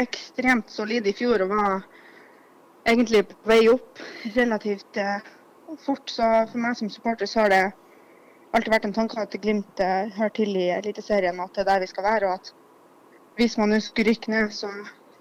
ekstremt 0.00 0.70
solid 0.70 1.06
i 1.06 1.14
fjor 1.16 1.44
og 1.44 1.52
var 1.52 1.82
egentlig 2.88 3.26
på 3.30 3.50
vei 3.50 3.60
opp 3.72 4.00
relativt 4.36 4.96
eh, 5.00 5.20
fort. 5.84 6.08
Så 6.10 6.26
for 6.50 6.58
meg 6.62 6.78
som 6.78 6.90
supporter 6.92 7.28
så 7.30 7.44
har 7.44 7.52
det 7.54 7.64
alltid 8.52 8.72
vært 8.72 8.88
en 8.88 8.96
tanke 8.96 9.20
at 9.20 9.36
Glimt 9.42 9.82
eh, 9.82 10.10
hører 10.16 10.34
til 10.36 10.56
i 10.56 10.70
Eliteserien, 10.78 11.38
og 11.38 11.50
at 11.50 11.58
det 11.60 11.64
er 11.64 11.70
der 11.72 11.84
vi 11.84 11.90
skal 11.92 12.06
være. 12.06 12.30
Og 12.30 12.40
at 12.40 12.52
hvis 13.38 13.58
man 13.60 13.72
nå 13.74 13.80
skulle 13.84 14.10
rykke 14.10 14.32
ned, 14.32 14.50
så 14.54 14.70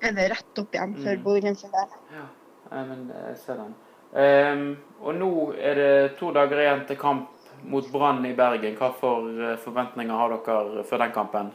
er 0.01 0.15
det 0.15 0.31
rett 0.33 0.63
opp 0.63 0.75
igjen 0.75 0.95
for 0.97 1.15
Mm. 1.15 1.23
Bodø-Glimt 1.23 1.59
sin 1.59 1.75
del. 1.75 1.95
Ja, 2.15 2.83
men 2.83 3.11
jeg 3.27 3.37
ser 3.37 3.59
den. 3.59 3.75
Ehm, 4.15 4.77
og 5.01 5.15
nå 5.15 5.53
er 5.57 5.75
det 5.75 6.17
to 6.17 6.31
dager 6.33 6.57
igjen 6.63 6.85
til 6.87 6.97
kamp 6.97 7.29
mot 7.63 7.91
Brann 7.91 8.25
i 8.25 8.33
Bergen. 8.33 8.77
Hva 8.77 8.93
for 8.97 9.27
eh, 9.29 9.57
forventninger 9.57 10.15
har 10.15 10.29
dere 10.33 10.83
før 10.83 11.03
den 11.03 11.11
kampen? 11.11 11.51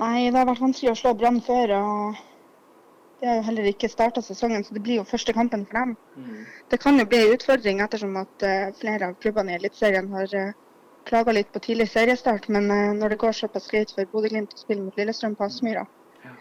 Nei, 0.00 0.30
det 0.30 0.38
har 0.38 0.48
vært 0.48 0.62
vanskelig 0.64 0.94
å 0.94 0.98
slå 0.98 1.12
Brann 1.20 1.42
før. 1.44 1.74
og 1.76 2.20
De 3.20 3.28
har 3.28 3.36
jo 3.40 3.46
heller 3.50 3.68
ikke 3.68 3.90
starta 3.92 4.22
sesongen, 4.24 4.64
så 4.64 4.72
det 4.74 4.82
blir 4.84 5.00
jo 5.00 5.08
første 5.08 5.34
kampen 5.36 5.66
for 5.68 5.76
dem. 5.76 5.96
Mm. 6.16 6.44
Det 6.72 6.80
kan 6.80 6.98
jo 6.98 7.04
bli 7.08 7.20
en 7.20 7.34
utfordring 7.36 7.82
ettersom 7.84 8.16
at 8.16 8.46
eh, 8.48 8.70
flere 8.80 9.10
av 9.10 9.18
klubbene 9.20 9.52
i 9.52 9.58
Eliteserien 9.58 10.08
har 10.14 10.36
uh, 10.40 10.54
klaga 11.08 11.34
litt 11.36 11.50
på 11.52 11.60
tidlig 11.66 11.88
seriestart. 11.92 12.48
Men 12.48 12.70
eh, 12.70 12.92
når 12.96 13.14
det 13.14 13.20
går 13.20 13.36
såpass 13.36 13.68
greit 13.72 13.92
for 13.96 14.08
Bodø-Glimt 14.12 14.54
å 14.56 14.62
spille 14.62 14.84
mot 14.86 14.96
Lillestrøm 14.96 15.36
på 15.36 15.46
Aspmyra 15.46 15.84
Ja. 16.24 16.32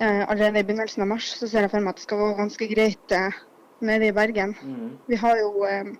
eh, 0.00 0.22
allerede 0.28 0.58
i 0.60 0.66
begynnelsen 0.66 1.04
av 1.06 1.12
mars, 1.14 1.30
så 1.38 1.48
ser 1.50 1.66
jeg 1.66 1.72
for 1.74 1.84
meg 1.84 1.94
at 1.94 2.02
det 2.02 2.06
skal 2.08 2.22
gå 2.22 2.32
ganske 2.40 2.68
greit 2.70 3.14
eh, 3.14 3.38
nede 3.84 4.10
i 4.10 4.16
Bergen. 4.16 4.56
Mm. 4.62 4.90
Vi 5.10 5.20
har 5.22 5.38
jo 5.38 5.64
eh, 5.68 5.94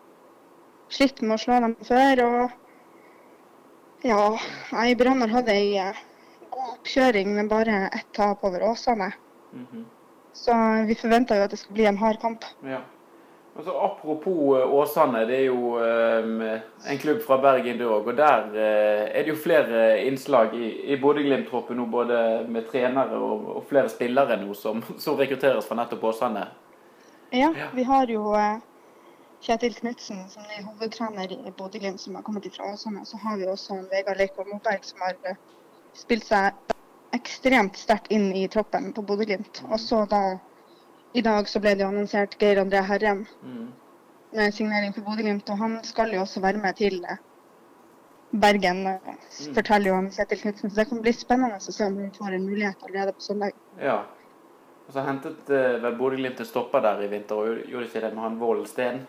slitt 0.91 1.23
med 1.23 1.37
å 1.37 1.43
slå 1.45 1.61
dem 1.65 1.77
før, 1.87 2.25
og 2.27 4.05
ja 4.05 4.21
nei, 4.75 4.91
Brann 5.01 5.23
har 5.25 5.33
hatt 5.39 5.49
ei 5.53 5.79
eh, 5.81 6.03
oppkjøring 6.57 7.35
med 7.37 7.49
bare 7.49 7.89
ett 7.93 8.11
tap 8.17 8.45
over 8.45 8.63
Åsane. 8.71 9.13
Mhm. 9.53 9.85
Så 10.35 10.53
vi 10.89 10.95
forventer 10.99 11.39
jo 11.39 11.45
at 11.47 11.51
det 11.51 11.59
skal 11.61 11.75
bli 11.77 11.85
en 11.87 11.99
hard 11.99 12.21
kamp. 12.21 12.45
Ja. 12.67 12.81
Altså, 13.57 13.71
apropos 13.71 14.59
eh, 14.59 14.73
Åsane, 14.75 15.21
det 15.29 15.37
er 15.37 15.45
jo 15.45 15.77
um, 15.79 16.41
en 16.91 16.99
klubb 16.99 17.21
fra 17.23 17.37
Bergen 17.39 17.79
du 17.79 17.85
òg. 17.87 18.09
Og 18.11 18.17
der 18.19 18.49
uh, 18.51 19.05
er 19.15 19.23
det 19.23 19.31
jo 19.31 19.37
flere 19.39 20.03
innslag 20.03 20.57
i, 20.59 20.73
i 20.91 20.99
Bodø-Glimt-troppen 20.99 21.79
nå, 21.79 21.87
både 21.87 22.19
med 22.51 22.67
trenere 22.73 23.15
og, 23.15 23.47
og 23.57 23.65
flere 23.71 23.89
spillere 23.89 24.41
nå 24.43 24.55
som, 24.59 24.83
som 24.99 25.15
rekrutteres 25.21 25.69
fra 25.71 25.79
nettopp 25.79 26.03
Åsane. 26.11 26.49
Ja, 27.33 27.53
Ja. 27.55 27.71
vi 27.75 27.83
har 27.87 28.11
jo 28.11 28.35
uh, 28.35 28.59
Kjetil 29.45 29.75
Knutsen 29.77 30.23
som 30.33 30.43
er 30.51 30.65
hovedtrener 30.65 31.33
i 31.33 31.53
Bodø-Glimt, 31.53 32.01
som 32.01 32.15
har 32.19 32.23
kommet 32.27 32.47
fra 32.57 32.73
Åsane. 32.73 33.05
Så 33.07 33.19
har 33.23 33.37
vi 33.37 33.47
også 33.47 33.77
Vegard 33.91 34.17
Leikvoll 34.17 34.49
Moberg 34.49 34.83
som 34.89 35.03
har 35.05 35.15
eh, 35.29 35.37
spilt 35.95 36.25
seg 36.27 36.55
ekstremt 37.15 37.77
sterkt 37.79 38.11
inn 38.13 38.33
i 38.35 38.47
troppen 38.51 38.93
på 38.93 39.03
Bodø-Glimt. 39.07 39.63
Og 39.71 39.79
så 39.81 40.03
da 40.11 40.23
i 41.15 41.23
dag 41.23 41.47
så 41.49 41.61
ble 41.63 41.75
det 41.77 41.85
jo 41.85 41.93
annonsert 41.93 42.35
Geir 42.41 42.59
André 42.65 42.83
Herrem 42.85 43.27
Mm. 43.43 43.69
med 44.35 44.55
signering 44.55 44.93
for 44.95 45.03
Bodø-Glimt, 45.07 45.49
og 45.51 45.59
han 45.59 45.79
skal 45.85 46.11
jo 46.13 46.21
også 46.25 46.41
være 46.43 46.59
med 46.59 46.75
til 46.77 47.05
eh, 47.05 47.17
Bergen, 48.33 48.87
eh, 48.87 48.99
Mm. 49.47 49.55
forteller 49.55 49.87
jo 49.91 49.95
om 49.99 50.11
Kjetil 50.11 50.41
Knutsen. 50.41 50.71
Så 50.71 50.77
det 50.77 50.89
kan 50.89 51.03
bli 51.03 51.13
spennende 51.13 51.57
å 51.57 51.61
se 51.73 51.85
om 51.87 51.97
han 51.99 52.11
får 52.11 52.35
en 52.35 52.47
mulighet 52.49 52.83
allerede 52.89 53.13
på 53.13 53.21
søndag. 53.21 53.53
Ja. 53.81 54.01
Og 54.89 54.93
så 54.93 55.01
hentet 55.07 55.49
eh, 55.51 55.79
vel 55.83 55.97
Bodø-Glimt 55.97 56.41
en 56.41 56.47
stopper 56.47 56.81
der 56.81 57.01
i 57.03 57.07
vinter, 57.09 57.35
og 57.37 57.63
gjorde 57.71 57.87
ikke 57.87 58.01
det 58.01 58.15
med 58.15 58.23
han 58.23 58.41
Vold 58.41 58.67
Steen? 58.67 59.07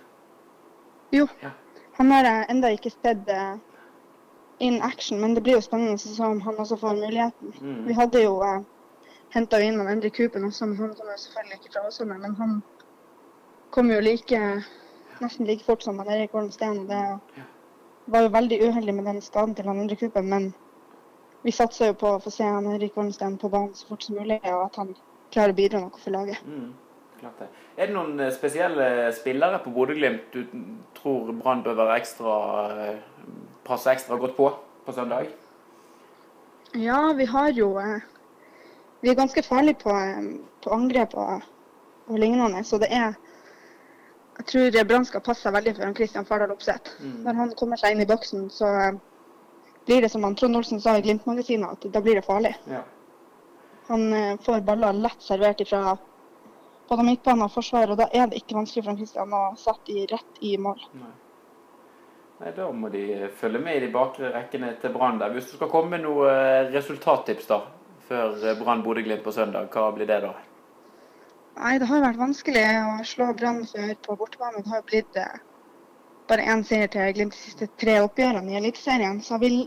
Jo, 1.12 1.28
Ja. 1.42 1.50
han 1.98 2.12
har 2.12 2.24
jeg 2.24 2.46
enda 2.50 2.68
ikke 2.70 2.92
sett 2.92 3.28
eh, 3.30 3.58
in 4.60 4.82
action, 4.82 5.20
men 5.22 5.36
det 5.36 5.44
blir 5.44 5.58
jo 5.58 5.64
spennende 5.66 5.98
å 5.98 6.02
se 6.02 6.24
om 6.24 6.42
han 6.46 6.60
også 6.64 6.78
får 6.80 7.00
muligheten. 7.02 7.54
Mm. 7.62 7.82
Vi 7.88 7.98
hadde 7.98 8.24
jo 8.24 8.38
eh, 8.46 8.62
henta 9.36 9.60
inn 9.64 9.80
han 9.82 9.92
Endre 9.92 10.12
Kupen 10.16 10.48
også, 10.48 10.70
men 10.72 10.80
han 10.84 10.94
jo 10.96 11.18
selvfølgelig 11.24 11.60
ikke 11.60 11.74
fra 11.74 11.88
Åsane. 11.90 12.20
Men 12.22 12.38
han 12.40 12.60
kom 13.76 13.92
jo 13.92 14.00
like 14.04 14.42
nesten 15.20 15.48
like 15.48 15.64
fort 15.64 15.84
som 15.84 16.00
han 16.00 16.12
Erik 16.12 16.36
Holm 16.36 16.52
Steen. 16.52 16.86
Det 16.88 17.02
var 18.14 18.28
jo 18.28 18.36
veldig 18.36 18.62
uheldig 18.68 18.96
med 18.96 19.12
den 19.12 19.22
skaden 19.22 19.56
til 19.56 19.68
han 19.68 19.82
Endre 19.84 20.00
Kupen, 20.00 20.30
men 20.32 20.54
vi 21.46 21.54
satser 21.54 21.92
jo 21.92 22.00
på 22.02 22.10
å 22.16 22.22
få 22.24 22.32
se 22.34 22.46
han 22.48 22.66
Henrik 22.66 22.96
Steen 23.14 23.38
på 23.38 23.52
banen 23.54 23.76
så 23.78 23.92
fort 23.92 24.02
som 24.02 24.18
mulig, 24.18 24.40
og 24.50 24.64
at 24.64 24.80
han 24.82 24.96
klarer 25.34 25.54
å 25.54 25.58
bidra 25.60 25.82
noe 25.84 26.02
for 26.02 26.16
laget. 26.16 26.40
Mm, 26.42 26.72
det. 27.22 27.50
Er 27.78 27.92
det 27.92 27.94
noen 27.94 28.24
eh, 28.24 28.32
spesielle 28.34 28.88
spillere 29.14 29.60
på 29.62 29.74
Bodø-Glimt 29.76 30.34
du 30.34 30.40
tror 30.98 31.30
Brann 31.38 31.62
bør 31.66 31.78
være 31.84 32.00
ekstra 32.02 32.38
eh, 32.88 32.98
passe 33.66 33.92
ekstra 33.92 34.18
godt 34.22 34.38
på 34.38 34.52
på 34.86 34.94
søndag? 34.94 35.28
Ja, 36.74 37.14
vi 37.14 37.26
har 37.26 37.50
jo 37.52 37.78
eh, 37.80 38.02
Vi 39.02 39.10
er 39.10 39.16
ganske 39.16 39.44
farlige 39.44 39.80
på, 39.84 39.90
eh, 39.90 40.24
på 40.64 40.70
angrep 40.70 41.14
og, 41.14 41.42
og 42.08 42.20
lignende, 42.20 42.64
så 42.64 42.78
det 42.78 42.88
er 42.92 43.14
Jeg 44.38 44.46
tror 44.46 44.84
Brann 44.88 45.06
skal 45.06 45.22
passe 45.22 45.42
seg 45.42 45.54
veldig 45.54 45.76
for 45.76 45.82
Christian 45.82 45.94
Kristian 45.96 46.26
Fardal 46.26 46.52
Opseth. 46.52 46.98
Mm. 47.00 47.22
Når 47.24 47.34
han 47.34 47.54
kommer 47.60 47.80
seg 47.80 47.94
inn 47.94 48.02
i 48.04 48.08
boksen, 48.10 48.50
så 48.52 48.68
eh, 48.68 48.98
blir 49.86 50.02
det 50.02 50.10
som 50.12 50.24
han 50.24 50.36
Trond 50.36 50.58
Olsen 50.58 50.82
sa 50.82 50.98
i 50.98 51.02
Glimt-magasinet, 51.02 51.72
at 51.72 51.94
da 51.94 52.02
blir 52.02 52.20
det 52.20 52.26
farlig. 52.26 52.52
Ja. 52.68 52.82
Han 53.88 54.38
får 54.44 54.66
baller 54.68 54.98
lett 54.98 55.22
servert 55.24 55.62
fra 55.70 55.98
både 56.90 57.06
midtbane 57.06 57.48
og 57.48 57.54
forsvar, 57.54 57.94
og 57.94 58.02
da 58.02 58.10
er 58.12 58.28
det 58.28 58.42
ikke 58.42 58.58
vanskelig 58.58 58.84
for 58.84 59.00
Christian 59.00 59.30
Kristian 59.30 59.38
å 59.40 59.44
sette 59.62 59.94
de 59.94 60.06
rett 60.12 60.42
i 60.42 60.58
mål. 60.58 60.84
Nei. 61.00 61.14
Nei, 62.42 62.52
Da 62.56 62.68
må 62.72 62.90
de 62.92 63.30
følge 63.40 63.62
med 63.64 63.78
i 63.78 63.86
de 63.86 63.92
bakre 63.94 64.32
rekkene 64.34 64.74
til 64.82 64.92
Brann. 64.94 65.20
der. 65.20 65.32
Hvis 65.32 65.52
du 65.52 65.56
skal 65.56 65.70
komme 65.72 65.96
med 65.96 66.04
noe 66.04 66.28
eh, 66.30 66.72
resultattips 66.74 67.48
da, 67.48 67.62
før 68.10 68.36
eh, 68.44 68.58
Brann 68.60 68.84
Bodø-Glimt 68.84 69.24
på 69.24 69.32
søndag, 69.32 69.70
hva 69.72 69.92
blir 69.96 70.10
det 70.10 70.22
da? 70.26 70.34
Nei, 71.56 71.78
det 71.80 71.88
har 71.88 72.02
jo 72.02 72.04
vært 72.04 72.20
vanskelig 72.20 72.64
å 72.84 72.98
slå 73.08 73.30
Brann 73.40 73.62
før 73.70 73.94
på 74.04 74.18
bortebane. 74.20 74.64
Det 74.64 74.74
har 74.74 74.82
jo 74.82 74.88
blitt 74.90 75.22
eh, 75.22 75.38
bare 76.28 76.48
én 76.52 76.66
seier 76.68 76.92
til 76.92 77.14
Glimt 77.16 77.38
de 77.38 77.40
siste 77.40 77.70
tre 77.80 78.02
oppgjørene 78.04 78.52
i 78.52 78.60
Eliteserien. 78.60 79.22
Så 79.24 79.38
jeg 79.38 79.46
vil, 79.46 79.58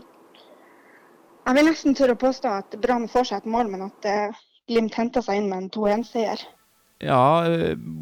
jeg 1.47 1.57
vil 1.57 1.69
nesten 1.71 1.97
tørre 1.97 2.13
å 2.13 2.21
påstå 2.21 2.53
at 2.59 2.77
Brann 2.83 3.09
får 3.09 3.31
seg 3.31 3.41
et 3.41 3.49
mål, 3.49 3.73
men 3.73 3.87
at 3.89 4.05
eh, 4.05 4.45
Glimt 4.69 4.93
henter 4.93 5.25
seg 5.25 5.41
inn 5.41 5.49
med 5.49 5.63
en 5.63 5.73
2-1-seier. 5.73 6.45
Ja, 7.01 7.23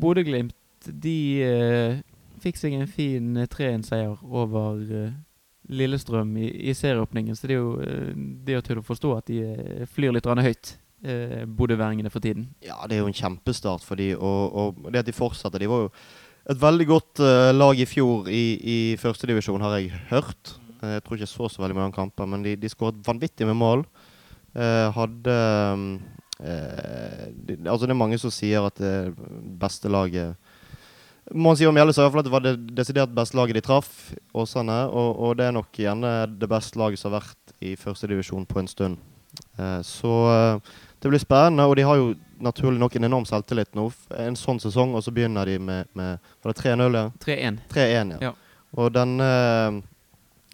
Bodø-Glimt 0.04 0.92
de 0.92 1.18
eh, 1.48 2.00
fikk 2.44 2.60
seg 2.60 2.76
en 2.78 2.90
fin 2.90 3.38
eh, 3.38 3.50
3-1-seier 3.52 4.20
over 4.24 4.84
eh, 4.86 5.16
Lillestrøm 5.68 6.36
i, 6.40 6.50
i 6.70 6.76
serieåpningen. 6.78 7.36
Så 7.36 7.50
det 7.50 7.58
er 7.58 7.64
jo 7.64 7.74
eh, 7.84 8.12
det 8.46 8.58
er 8.58 8.68
til 8.68 8.82
å 8.82 8.86
forstå 8.86 9.16
at 9.18 9.32
de 9.32 9.42
eh, 9.46 9.88
flyr 9.90 10.16
litt 10.16 10.30
høyt, 10.30 10.76
eh, 11.04 11.44
bodøværingene 11.46 12.14
for 12.14 12.24
tiden. 12.24 12.50
Ja, 12.66 12.80
det 12.88 12.98
er 12.98 13.04
jo 13.04 13.12
en 13.12 13.20
kjempestart 13.20 13.86
for 13.86 14.00
de, 14.00 14.14
og, 14.16 14.56
og 14.56 14.88
det 14.92 15.04
at 15.04 15.10
de 15.10 15.16
fortsetter 15.16 15.60
De 15.60 15.70
var 15.72 15.88
jo 15.88 15.92
et 16.48 16.60
veldig 16.62 16.86
godt 16.88 17.20
uh, 17.20 17.52
lag 17.52 17.76
i 17.76 17.88
fjor 17.88 18.30
i, 18.32 18.44
i 18.56 18.78
førstedivisjon, 19.02 19.64
har 19.66 19.74
jeg 19.76 19.98
hørt. 20.14 20.54
Eh, 20.82 20.98
jeg 20.98 21.04
tror 21.04 21.18
ikke 21.18 21.26
jeg 21.26 21.34
så 21.34 21.50
så 21.52 21.64
veldig 21.64 21.76
mange 21.76 21.96
kamper, 21.96 22.30
men 22.30 22.46
de, 22.46 22.56
de 22.60 22.70
skåret 22.72 23.02
vanvittig 23.06 23.48
med 23.50 23.58
mål. 23.60 23.84
Uh, 24.58 24.88
hadde 24.96 25.34
eh, 26.42 27.26
de, 27.30 27.58
Altså, 27.68 27.86
det 27.86 27.94
er 27.94 28.00
mange 28.00 28.18
som 28.18 28.32
sier 28.34 28.66
at 28.66 28.80
det 28.80 29.12
beste 29.60 29.92
laget 29.92 30.38
Måns 31.36 31.60
si 31.60 31.68
om 31.68 31.76
sa 31.76 32.06
i 32.06 32.08
at 32.08 32.24
det 32.26 32.32
var 32.32 32.44
det 32.46 32.56
desidert 32.76 33.12
beste 33.12 33.36
laget 33.36 33.58
de 33.58 33.62
traff, 33.62 34.14
Åsane. 34.34 34.86
Og, 34.88 35.20
og 35.20 35.38
det 35.38 35.48
er 35.48 35.56
nok 35.56 35.72
gjerne 35.76 36.14
det 36.40 36.48
beste 36.50 36.80
laget 36.80 37.00
som 37.00 37.12
har 37.12 37.22
vært 37.22 37.56
i 37.62 37.76
førstedivisjon 37.76 38.46
på 38.48 38.62
en 38.62 38.68
stund. 38.72 38.98
Eh, 39.58 39.82
så 39.84 40.14
eh, 40.32 40.72
det 41.02 41.12
blir 41.12 41.22
spennende, 41.22 41.66
og 41.68 41.76
de 41.76 41.86
har 41.86 42.00
jo 42.00 42.14
naturlig 42.40 42.80
nok 42.80 42.96
en 42.96 43.10
enorm 43.10 43.28
selvtillit 43.28 43.76
nå. 43.76 43.90
En 44.18 44.40
sånn 44.40 44.62
sesong, 44.62 44.96
og 44.96 45.04
så 45.04 45.12
begynner 45.14 45.50
de 45.50 45.60
med, 45.60 45.92
med 45.98 46.18
Var 46.44 46.54
det 46.54 46.62
3-0, 46.64 46.98
ja? 46.98 47.06
3-1. 47.26 47.60
3-1, 47.74 48.16
ja. 48.16 48.30
Ja. 48.30 48.34
Og 48.78 48.92
denne 48.96 49.28
eh, 49.28 49.84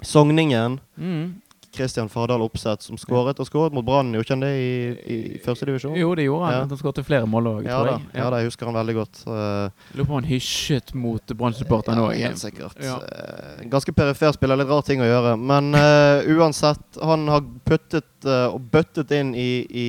sogningen 0.04 0.80
Mm. 0.96 1.42
Kristian 1.74 2.10
Fardal 2.10 2.42
Opseth 2.46 2.86
som 2.86 2.98
skåret, 3.02 3.40
og 3.42 3.48
skåret 3.50 3.74
mot 3.74 3.86
Brann, 3.86 4.12
gjorde 4.14 4.36
han 4.36 4.44
det 4.46 4.52
i, 4.60 4.68
i, 4.94 5.18
førstedivisjon? 5.42 5.44
første 5.46 5.66
divisjon? 5.66 5.96
Jo, 5.98 6.12
det 6.16 6.26
gjorde 6.28 6.46
han. 6.46 6.54
Ja. 6.54 6.66
Han 6.70 6.78
skåret 6.82 7.06
flere 7.08 7.26
mål 7.30 7.50
òg, 7.52 7.64
Ja 7.66 7.80
tror 7.80 7.90
jeg. 7.92 8.06
ja 8.20 8.28
da, 8.30 8.42
jeg 8.44 8.52
husker 8.52 8.70
han 8.70 8.78
veldig 8.78 8.96
godt. 9.00 9.24
Uh, 9.28 9.88
Lurer 9.98 10.06
på 10.06 10.14
om 10.14 10.20
han 10.22 10.30
hysjet 10.30 10.94
mot 10.94 11.34
Brann-supporterne 11.40 12.06
òg. 12.08 12.14
helt 12.22 12.38
sikkert. 12.44 12.78
Ja. 12.84 13.00
Uh, 13.02 13.64
ganske 13.74 13.92
perifer 13.98 14.32
spiller, 14.38 14.62
litt 14.62 14.70
rar 14.70 14.86
ting 14.86 15.02
å 15.02 15.10
gjøre. 15.10 15.34
Men 15.42 15.74
uh, 15.74 16.22
uansett, 16.38 16.86
han 17.02 17.28
har 17.34 17.42
puttet 17.66 18.30
og 18.30 18.62
bøttet 18.72 19.12
inn 19.18 19.34
i, 19.36 19.50
i, 19.68 19.88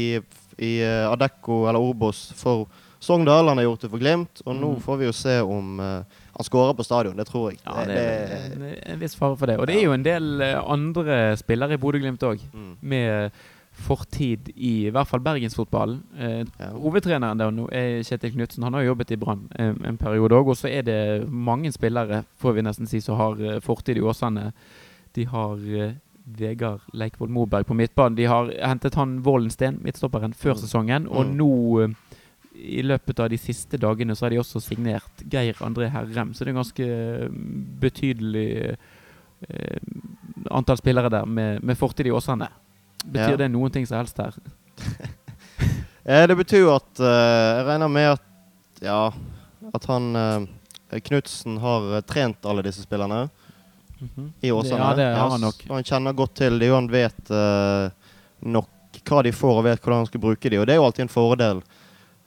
i 0.59 0.73
Adecco 0.83 1.69
eller 1.69 1.79
Obos 1.79 2.33
for 2.35 2.65
Sogndal. 3.05 3.47
Han 3.53 3.61
har 3.61 3.69
gjort 3.69 3.85
det 3.85 3.91
for 3.93 4.01
Glimt, 4.03 4.41
og 4.47 4.57
nå 4.57 4.73
Mm. 4.75 4.81
får 4.83 4.97
vi 4.99 5.05
jo 5.07 5.13
se 5.13 5.35
om 5.45 5.79
eh, 5.81 6.23
han 6.37 6.45
skårer 6.45 6.75
på 6.77 6.85
stadion. 6.85 7.17
Det 7.17 7.27
tror 7.27 7.51
jeg. 7.51 7.61
Ja, 7.67 7.85
det 7.85 7.97
er 7.97 8.47
en, 8.55 8.63
en 8.95 8.99
viss 9.01 9.15
fare 9.17 9.37
for 9.37 9.47
det. 9.47 9.59
Og 9.59 9.67
det 9.67 9.77
er 9.79 9.85
jo 9.85 9.93
en 9.93 10.03
del 10.07 10.41
eh, 10.43 10.61
andre 10.67 11.37
spillere 11.37 11.75
i 11.75 11.83
Bodø-Glimt 11.83 12.23
òg, 12.23 12.41
Mm. 12.53 12.77
med 12.83 13.31
fortid 13.75 14.53
i 14.55 14.87
i 14.87 14.91
hvert 14.95 15.09
fall 15.11 15.21
bergensfotballen. 15.21 16.03
Eh, 16.19 16.45
Ja. 16.61 16.69
Hovedtreneren 16.79 17.39
der 17.39 17.51
nå 17.51 17.69
er 17.73 18.03
Kjetil 18.07 18.33
Knutsen. 18.33 18.63
Han 18.63 18.75
har 18.75 18.83
jobbet 18.87 19.11
i 19.11 19.17
Brann 19.17 19.49
en, 19.59 19.81
en 19.85 19.97
periode 19.99 20.33
òg. 20.35 20.47
Og 20.49 20.57
så 20.57 20.69
er 20.71 20.83
det 20.83 21.29
mange 21.29 21.73
spillere, 21.73 22.25
får 22.39 22.53
vi 22.55 22.63
nesten 22.63 22.87
si, 22.87 23.01
som 23.01 23.17
har 23.19 23.35
eh, 23.41 23.61
fortid 23.61 23.97
i 23.99 24.01
Åsane. 24.01 24.53
De 25.15 25.25
har 25.27 25.57
eh, 25.59 25.93
Vegard 26.39 26.81
Leikvoll 26.95 27.29
Moberg 27.29 27.67
på 27.67 27.75
midtbanen. 27.75 28.17
De 28.17 28.25
har 28.31 28.49
hentet 28.63 28.95
han 28.95 29.19
Vollensten, 29.23 29.81
midtstopperen, 29.83 30.33
før 30.35 30.55
Mm. 30.55 30.63
sesongen. 30.63 31.07
Og 31.11 31.27
Mm. 31.27 31.37
nå 31.37 31.83
eh, 31.83 31.89
i 32.65 32.83
løpet 32.83 33.21
av 33.21 33.29
de 33.31 33.39
siste 33.39 33.77
dagene 33.81 34.15
så 34.17 34.25
har 34.27 34.35
de 34.35 34.39
også 34.41 34.61
signert 34.65 35.23
Geir 35.31 35.59
André 35.65 35.91
Herrem, 35.93 36.33
så 36.35 36.45
det 36.45 36.51
er 36.51 36.55
en 36.55 36.61
ganske 36.63 36.87
eh, 36.89 37.29
betydelig 37.85 38.49
eh, 38.71 39.79
antall 40.51 40.81
spillere 40.81 41.11
der 41.13 41.27
med, 41.29 41.63
med 41.63 41.77
fortid 41.79 42.07
i 42.09 42.13
Åsane. 42.15 42.49
Betyr 43.05 43.35
Ja. 43.35 43.41
det 43.45 43.51
noen 43.53 43.71
ting 43.75 43.87
som 43.87 43.99
helst 44.01 44.19
her? 44.19 44.35
Eh, 46.05 46.27
det 46.29 46.35
betyr 46.37 46.61
jo 46.67 46.73
at 46.75 47.01
eh, 47.01 47.07
Jeg 47.57 47.65
regner 47.65 47.89
med 47.89 48.11
at 48.19 48.25
ja, 48.85 49.07
at 49.73 49.87
han 49.89 50.09
eh, 50.21 50.99
Knutsen 51.07 51.57
har 51.63 51.87
eh, 51.97 52.03
trent 52.05 52.45
alle 52.45 52.61
disse 52.67 52.83
spillerne 52.85 53.23
i 54.45 54.51
Åsane. 54.53 54.83
Ja, 54.83 54.91
det 54.99 55.07
har 55.17 55.31
han 55.33 55.41
nok. 55.41 55.63
Han 55.71 55.87
kjenner 55.89 56.13
godt 56.13 56.35
til 56.43 56.59
det, 56.61 56.69
og 56.69 56.77
han 56.83 56.91
vet 56.93 57.31
nok 58.45 58.99
hva 59.09 59.23
de 59.25 59.33
får, 59.33 59.63
og 59.63 59.65
vet 59.65 59.81
hvordan 59.81 60.03
han 60.03 60.11
skal 60.11 60.21
bruke 60.27 60.51
dem. 60.53 60.61
og 60.61 60.67
det 60.69 60.75
er 60.75 60.81
jo 60.83 60.85
alltid 60.91 61.07
en 61.07 61.13
fordel. 61.15 61.63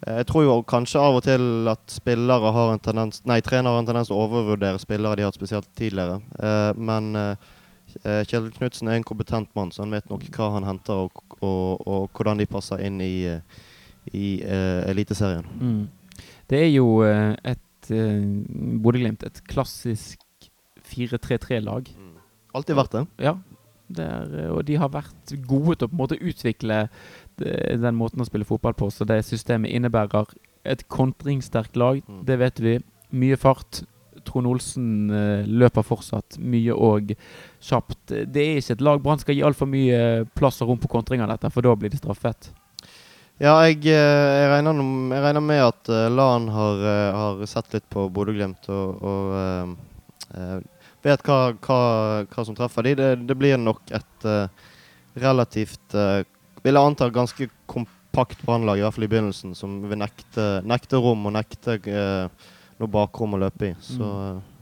Eh, 0.05 0.17
Jeg 0.21 0.27
tror 0.29 0.43
jo 0.45 0.55
kanskje 0.67 1.01
av 1.01 1.17
og 1.17 1.23
til 1.25 1.67
at 1.71 1.85
spillere 1.91 2.51
har 2.53 2.73
en 2.73 2.83
tendens 2.83 3.23
Nei, 3.25 3.39
trenere 3.41 3.73
har 3.73 3.81
en 3.83 3.89
tendens 3.89 4.11
til 4.11 4.17
å 4.17 4.25
overvurdere 4.27 4.81
spillere 4.81 5.17
de 5.17 5.25
har 5.25 5.31
hatt 5.31 5.39
spesielt 5.39 5.69
tidligere. 5.77 6.19
Eh, 6.39 6.71
men 6.77 7.15
eh, 7.15 7.35
Kjell 8.27 8.51
Knutsen 8.53 8.91
er 8.91 8.99
en 8.99 9.07
kompetent 9.07 9.49
mann, 9.55 9.71
så 9.71 9.81
han 9.85 9.95
vet 9.95 10.09
nok 10.11 10.25
hva 10.35 10.51
han 10.57 10.67
henter, 10.67 11.07
og, 11.07 11.23
og, 11.39 11.87
og 11.87 12.09
hvordan 12.13 12.37
de 12.37 12.45
passer 12.45 12.83
inn 12.85 12.99
i, 13.01 13.25
i 14.13 14.27
eh, 14.43 14.83
Eliteserien. 14.91 15.47
Mm. 15.57 16.25
Det 16.47 16.59
er 16.61 16.69
jo 16.71 17.01
et 17.03 17.89
uh, 17.91 18.27
Bodø-Glimt, 18.83 19.23
et 19.27 19.41
klassisk 19.49 20.19
4-3-3-lag. 20.87 21.89
Alltid 22.55 22.77
vært 22.77 22.95
det. 22.95 23.03
Ja. 23.23 23.35
Er, 23.97 24.31
eh, 24.35 24.49
og 24.51 24.65
de 24.67 24.77
har 24.79 24.91
vært 24.91 25.33
gode 25.47 25.77
til 25.77 25.87
å 25.87 25.91
på 25.91 25.95
en 25.95 26.01
måte 26.01 26.19
utvikle 26.19 26.85
den 27.37 27.95
måten 27.97 28.21
å 28.21 28.27
spille 28.27 28.45
fotball 28.47 28.73
på. 28.77 28.89
Så 28.91 29.05
det 29.07 29.21
systemet 29.25 29.71
innebærer 29.71 30.25
et 30.65 30.87
kontringssterkt 30.89 31.77
lag, 31.79 32.01
Mm. 32.07 32.25
det 32.25 32.39
vet 32.39 32.59
vi. 32.59 32.79
Mye 33.11 33.37
fart. 33.37 33.83
Trond 34.27 34.47
Olsen 34.47 35.09
eh, 35.09 35.45
løper 35.47 35.85
fortsatt 35.87 36.35
mye 36.43 36.73
og 36.75 37.13
kjapt. 37.63 38.09
Det 38.27 38.41
er 38.43 38.57
ikke 38.59 38.73
et 38.75 38.81
lag 38.83 38.99
Brann 39.01 39.19
skal 39.21 39.35
gi 39.37 39.43
altfor 39.47 39.69
mye 39.71 40.25
plass 40.35 40.61
og 40.61 40.67
rom 40.67 40.79
på 40.83 40.89
kontring 40.91 41.21
av 41.23 41.29
dette, 41.31 41.49
for 41.53 41.61
da 41.63 41.75
blir 41.79 41.89
de 41.93 41.97
straffet. 42.01 42.49
Ja, 43.39 43.53
jeg, 43.63 43.85
eh, 43.85 43.93
jeg, 43.93 44.49
regner, 44.51 44.81
jeg 45.15 45.23
regner 45.23 45.45
med 45.45 45.61
at 45.63 45.87
Lan 46.11 46.49
har, 46.49 46.81
eh, 46.83 47.13
har 47.15 47.45
sett 47.45 47.71
litt 47.77 47.87
på 47.93 48.09
Bodø-Glimt 48.11 48.67
og, 48.67 49.03
og 49.05 49.37
eh, 49.39 50.41
eh, 50.41 50.59
vet 51.07 51.23
hva, 51.23 51.53
hva, 51.63 51.79
hva 52.27 52.45
som 52.45 52.57
treffer 52.57 52.83
de. 52.83 52.95
Det, 52.99 53.09
det 53.29 53.37
blir 53.39 53.55
nok 53.61 53.93
et 53.95 54.25
eh, 54.27 54.49
relativt 55.17 55.95
uh, 55.95 56.21
Vil 56.67 56.75
jeg 56.75 56.89
anta 56.91 57.07
ganske 57.15 57.47
kompakt 57.69 58.43
brannlag, 58.43 58.81
i 58.81 58.83
hvert 58.83 58.97
fall 58.97 59.07
i 59.07 59.11
begynnelsen, 59.13 59.55
som 59.55 59.79
vil 59.87 60.01
nekte, 60.01 60.49
nekte 60.67 60.99
rom 60.99 61.29
og 61.29 61.35
nekte 61.37 61.79
eh, 61.79 62.51
noe 62.77 62.91
bakrom 62.91 63.37
å 63.37 63.41
løpe 63.45 63.71
i. 63.71 63.73
Så 63.79 64.03
Mm. 64.03 64.37
eh, 64.37 64.53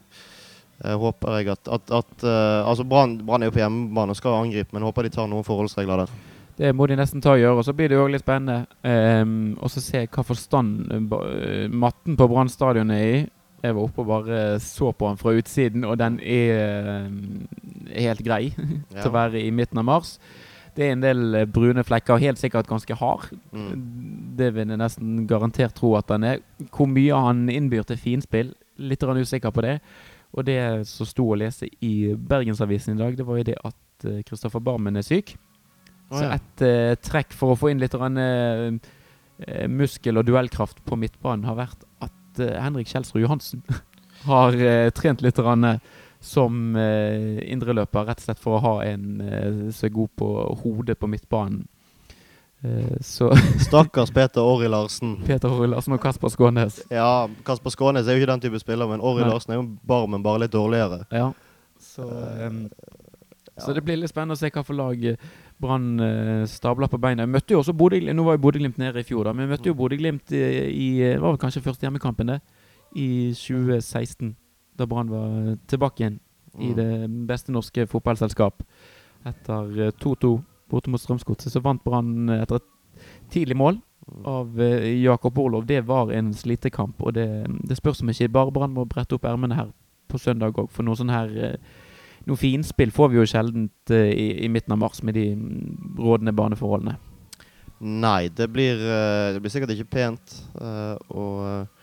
jeg 0.86 1.00
håper 1.00 1.38
jeg 1.39 1.48
at, 1.54 1.70
at, 1.72 1.91
at 1.96 2.24
uh, 2.28 2.68
Altså 2.68 2.84
Brann 2.84 3.22
er 3.24 3.48
jo 3.48 3.54
på 3.56 3.62
hjemmebane 3.62 4.12
og 4.12 4.18
skal 4.20 4.41
angripe, 4.41 4.74
men 4.74 4.84
jeg 4.84 4.89
håper 4.91 5.08
de 5.08 5.12
tar 5.13 5.30
noen 5.32 5.46
forholdsregler 5.48 6.04
der. 6.04 6.12
Det 6.58 6.72
må 6.76 6.88
de 6.88 6.98
nesten 7.00 7.24
ta 7.24 7.34
og 7.36 7.39
gjøre. 7.39 7.62
Og 7.62 7.65
så 7.68 7.74
blir 7.76 7.91
det 7.91 7.98
jo 7.98 8.08
litt 8.12 8.24
spennende 8.24 8.68
um, 9.24 9.56
også 9.63 9.84
se 9.84 10.04
hva 10.06 10.24
forstand 10.24 10.86
stand 10.88 11.15
eh, 11.15 11.65
matten 11.72 12.20
på 12.20 12.28
Brann 12.32 12.52
stadion 12.52 12.91
er 12.96 13.06
i. 13.08 13.24
Jeg 13.63 13.76
var 13.76 13.88
oppe 13.88 14.04
og 14.04 14.10
bare 14.12 14.41
så 14.62 14.91
på 14.94 15.10
den 15.10 15.20
fra 15.20 15.34
utsiden, 15.36 15.88
og 15.89 15.98
den 16.00 16.20
er 16.22 16.60
eh, 16.62 18.04
helt 18.06 18.24
grei 18.24 18.44
til 18.91 19.10
å 19.10 19.15
være 19.15 19.41
i 19.41 19.52
midten 19.56 19.82
av 19.82 19.88
mars. 19.89 20.18
Det 20.76 20.86
er 20.86 20.96
en 20.96 21.04
del 21.04 21.40
eh, 21.40 21.48
brune 21.48 21.84
flekker, 21.88 22.22
helt 22.22 22.42
sikkert 22.42 22.68
ganske 22.68 22.98
hard. 23.00 23.30
Mm. 23.56 23.72
Det 24.40 24.52
vil 24.56 24.74
jeg 24.74 24.82
nesten 24.82 25.24
garantert 25.30 25.76
tro 25.78 25.94
at 26.00 26.10
den 26.12 26.28
er. 26.28 26.44
Hvor 26.70 26.90
mye 26.92 27.24
han 27.28 27.46
innbyr 27.52 27.88
til 27.88 28.02
finspill, 28.02 28.54
litt 28.78 29.04
usikker 29.04 29.56
på 29.56 29.64
det. 29.64 29.80
Og 30.36 30.44
det 30.48 30.60
som 30.90 31.08
sto 31.08 31.30
å 31.32 31.40
lese 31.40 31.70
i 31.86 32.12
Bergensavisen 32.16 32.98
i 32.98 33.00
dag, 33.00 33.16
det 33.16 33.26
var 33.26 33.40
jo 33.40 33.48
det 33.48 33.56
at 33.64 34.08
Kristoffer 34.28 34.60
Barmen 34.60 35.00
er 35.00 35.06
syk. 35.08 35.38
Å, 36.12 36.20
Så 36.20 36.28
et 36.28 36.66
uh, 36.66 36.94
trekk 37.02 37.34
for 37.34 37.54
å 37.54 37.58
få 37.58 37.72
inn 37.72 37.82
litt 37.82 37.96
rann, 37.98 38.20
eh, 38.22 38.76
eh, 39.48 39.66
muskel- 39.72 40.20
og 40.20 40.28
duellkraft 40.28 40.84
på 40.86 41.00
midtbanen 41.00 41.48
har 41.48 41.58
vært 41.58 41.88
at 42.06 42.42
uh, 42.44 42.52
Henrik 42.62 42.92
Kjelsrud 42.92 43.24
Johansen 43.24 43.64
har 44.30 44.58
eh, 44.60 44.90
trent 44.96 45.24
litt 45.26 45.40
rann, 45.42 45.64
eh, 45.64 45.80
som 46.26 46.76
eh, 46.76 47.38
indreløper, 47.54 48.08
rett 48.08 48.22
og 48.24 48.26
slett 48.26 48.42
for 48.42 48.58
å 48.58 48.64
ha 48.64 48.74
en 48.88 49.22
eh, 49.22 49.64
som 49.76 49.88
er 49.88 49.94
god 49.94 50.14
på 50.18 50.30
hodet 50.64 50.98
på 50.98 51.10
midtbanen. 51.12 51.68
Eh, 52.66 52.96
så 53.06 53.30
Stakkars 53.68 54.14
Peter 54.16 54.42
Orri 54.42 54.70
Larsen. 54.72 55.20
Peter 55.28 55.54
Orri 55.54 55.70
Larsen 55.70 55.94
og 55.94 56.02
Kasper 56.02 56.34
Skånes. 56.34 56.82
Ja, 56.90 57.28
Kasper 57.46 57.74
Skånes 57.76 58.10
er 58.10 58.18
jo 58.18 58.24
ikke 58.24 58.32
den 58.34 58.46
type 58.48 58.62
spiller, 58.64 58.90
men 58.90 59.04
Orri 59.06 59.22
Nei. 59.22 59.34
Larsen 59.36 59.54
er 59.54 59.62
jo 59.62 59.68
barmen, 59.86 60.26
bare 60.26 60.46
litt 60.46 60.56
dårligere. 60.56 61.04
Ja. 61.14 61.30
Så, 61.82 62.08
em, 62.42 62.64
så 63.62 63.76
det 63.76 63.84
blir 63.86 64.00
litt 64.00 64.10
spennende 64.10 64.34
å 64.34 64.40
se 64.40 64.50
hva 64.50 64.64
for 64.66 64.76
lag 64.80 65.04
Brann 65.62 66.02
stabler 66.52 66.90
på 66.92 66.98
beina. 67.00 67.28
Vi 67.28 67.36
møtte 67.36 67.54
jo 67.54 67.62
også 67.62 67.76
Bodø 67.78 68.00
Nå 68.02 68.24
var 68.26 68.36
jo 68.36 68.42
Bodø-Glimt 68.44 68.80
nede 68.82 69.00
i 69.00 69.08
fjor, 69.08 69.30
da. 69.30 69.36
Men 69.36 69.46
vi 69.46 69.54
møtte 69.54 69.70
jo 69.70 69.78
Bodø-Glimt 69.78 70.34
i, 70.36 70.42
i 70.72 70.88
Det 71.04 71.22
var 71.22 71.36
vel 71.36 71.40
kanskje 71.40 71.64
første 71.64 71.86
hjemmekampen, 71.88 72.34
det. 72.34 72.42
I 72.98 73.32
2016. 73.38 74.34
Da 74.78 74.86
Brann 74.90 75.10
var 75.10 75.58
tilbake 75.72 76.04
igjen 76.04 76.20
i 76.60 76.70
Mm. 76.72 76.76
det 76.76 77.10
beste 77.28 77.52
norske 77.52 77.84
fotballselskap. 77.92 78.62
Etter 79.26 79.88
eh, 79.88 79.92
2-2 80.00 80.30
borte 80.72 80.90
mot 80.90 81.02
Strømsgodset, 81.02 81.52
så 81.52 81.62
vant 81.62 81.84
Brann 81.84 82.30
eh, 82.30 82.42
etter 82.46 82.56
et 82.62 83.02
tidlig 83.34 83.58
mål 83.60 83.82
av 84.26 84.60
eh, 84.62 84.86
Jakob 85.04 85.38
Orlov. 85.42 85.66
Det 85.68 85.82
var 85.86 86.12
en 86.16 86.32
slitekamp, 86.34 86.96
og 87.02 87.14
det, 87.18 87.26
det 87.68 87.76
spørs 87.78 88.00
om 88.06 88.10
ikke 88.14 88.30
bare 88.32 88.52
Brann 88.56 88.74
må 88.74 88.86
brette 88.88 89.18
opp 89.18 89.26
ermene 89.28 89.56
her 89.58 89.74
på 90.08 90.18
søndag 90.22 90.56
òg. 90.62 90.70
For 90.72 90.84
noe 90.88 90.96
sånn 90.96 91.12
her 91.12 91.34
eh, 91.36 91.58
Noe 92.26 92.40
finspill 92.42 92.90
får 92.90 93.10
vi 93.12 93.18
jo 93.20 93.26
sjeldent 93.30 93.92
eh, 93.94 94.08
i, 94.10 94.28
i 94.46 94.48
midten 94.50 94.74
av 94.74 94.80
mars 94.82 95.04
med 95.06 95.14
de 95.14 95.28
mm, 95.36 95.98
rådende 96.00 96.32
baneforholdene. 96.34 96.96
Nei, 97.86 98.30
det 98.34 98.48
blir, 98.50 98.80
eh, 98.80 99.34
det 99.36 99.42
blir 99.44 99.52
sikkert 99.54 99.74
ikke 99.76 99.92
pent. 99.94 100.38
eh, 100.58 100.96
og 101.14 101.44
eh, 101.46 101.75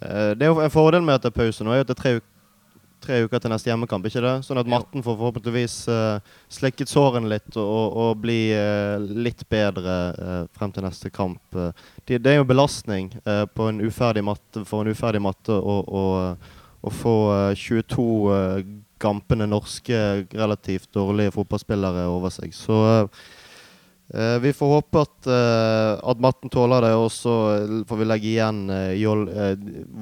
det 0.00 0.44
er 0.44 0.50
jo 0.50 0.60
en 0.60 0.72
fordel 0.72 1.04
med 1.04 1.16
at 1.16 1.24
det 1.24 1.30
er 1.32 1.38
pause 1.38 1.64
nå, 1.64 1.72
er 1.72 1.84
at 1.84 1.88
det 1.88 1.96
er 1.96 2.02
tre, 2.02 2.10
tre 3.06 3.20
uker 3.26 3.40
til 3.40 3.52
neste 3.52 3.70
hjemmekamp. 3.70 4.06
ikke 4.08 4.22
det? 4.24 4.34
Sånn 4.46 4.60
at 4.60 4.68
Matten 4.70 5.04
får 5.04 5.18
forhåpentligvis 5.18 5.76
uh, 5.92 6.36
slikket 6.52 6.90
sårene 6.90 7.30
litt 7.30 7.58
og, 7.60 7.86
og, 7.96 8.10
bli 8.22 8.40
uh, 8.56 8.98
litt 8.98 9.44
bedre 9.52 9.96
uh, 10.16 10.38
frem 10.56 10.74
til 10.74 10.86
neste 10.86 11.12
kamp. 11.14 11.42
Eh, 11.54 11.86
det, 12.06 12.20
det 12.24 12.34
er 12.34 12.40
jo 12.40 12.48
belastning 12.48 13.12
eh, 13.24 13.44
på 13.46 13.70
en 13.70 13.82
uferdig 13.84 14.24
matte, 14.26 14.64
for 14.68 14.82
en 14.82 14.92
uferdig 14.92 15.22
matte 15.22 15.54
å, 15.56 16.04
få 16.92 17.16
eh, 17.34 17.54
22 17.58 18.08
uh, 18.30 18.60
gampende 19.02 19.46
norske, 19.46 20.26
relativt 20.32 20.88
dårlige 20.94 21.34
fotballspillere 21.34 22.06
over 22.08 22.32
seg. 22.32 22.54
Så 22.56 22.78
eh, 22.88 23.24
Eh, 24.14 24.38
vi 24.38 24.52
får 24.52 24.68
håpe 24.70 25.00
at, 25.02 25.26
uh, 25.26 26.10
at 26.10 26.20
matten 26.22 26.50
tåler 26.52 26.84
det, 26.86 26.92
og 26.94 27.08
så 27.10 27.32
får 27.88 27.98
vi 27.98 28.06
legge 28.06 28.28
igjen 28.30 28.60
uh, 28.70 28.92
jål, 28.94 29.24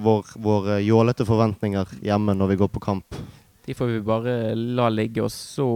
vår, 0.05 0.35
våre 0.45 0.77
jålete 0.85 1.25
forventninger 1.25 1.95
hjemme 2.05 2.35
når 2.37 2.53
vi 2.53 2.59
går 2.61 2.69
på 2.75 2.83
kamp. 2.85 3.17
De 3.65 3.73
får 3.75 3.95
vi 3.95 4.03
bare 4.05 4.35
la 4.55 4.91
ligge. 4.93 5.25
Og 5.25 5.33
så 5.33 5.67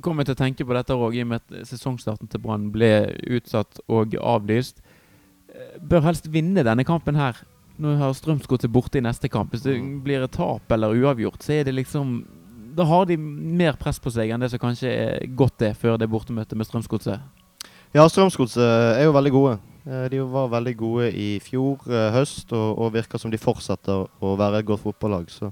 kommer 0.00 0.22
jeg 0.22 0.30
til 0.30 0.36
å 0.38 0.40
tenke 0.40 0.64
på 0.64 0.76
dette 0.76 0.96
òg, 0.96 1.18
i 1.18 1.24
og 1.26 1.28
med 1.34 1.42
at 1.42 1.68
sesongstarten 1.68 2.30
til 2.32 2.40
Brann 2.40 2.70
ble 2.72 2.92
utsatt 3.36 3.82
og 3.92 4.16
avlyst. 4.16 4.80
Bør 5.84 6.06
helst 6.06 6.30
vinne 6.32 6.64
denne 6.64 6.86
kampen 6.88 7.18
her. 7.18 7.36
Nå 7.78 7.92
har 8.00 8.16
Strømsgodset 8.16 8.72
borte 8.72 8.98
i 8.98 9.04
neste 9.04 9.28
kamp. 9.30 9.52
Hvis 9.52 9.66
det 9.66 9.76
Mm. 9.78 10.00
blir 10.02 10.24
et 10.24 10.32
tap 10.32 10.72
eller 10.72 10.96
uavgjort, 10.96 11.42
så 11.42 11.60
er 11.60 11.64
det 11.64 11.74
liksom 11.74 12.24
Da 12.78 12.84
har 12.86 13.08
de 13.10 13.16
mer 13.18 13.74
press 13.80 13.98
på 13.98 14.10
seg 14.14 14.30
enn 14.30 14.44
det 14.44 14.52
som 14.52 14.60
kanskje 14.62 14.90
er 14.92 15.26
godt 15.34 15.56
det 15.58 15.72
før 15.80 15.96
det 15.98 16.06
bortemøtet 16.12 16.54
med 16.58 16.68
Strømsgodset. 16.68 17.18
Ja, 17.96 18.04
Strømsgodset 18.06 18.62
er 18.62 19.02
jo 19.08 19.14
veldig 19.16 19.32
gode. 19.34 19.58
Eh, 19.88 20.06
De 20.12 20.20
var 20.30 20.50
veldig 20.52 20.74
gode 20.78 21.08
i 21.16 21.28
fjor 21.42 21.82
eh, 21.90 22.10
høst, 22.14 22.52
og, 22.52 22.78
og 22.78 22.92
virker 22.94 23.18
som 23.18 23.32
de 23.34 23.40
fortsetter 23.40 24.04
å 24.06 24.34
være 24.38 24.60
et 24.62 24.68
godt 24.68 24.84
fotballag. 24.84 25.26
Så 25.32 25.50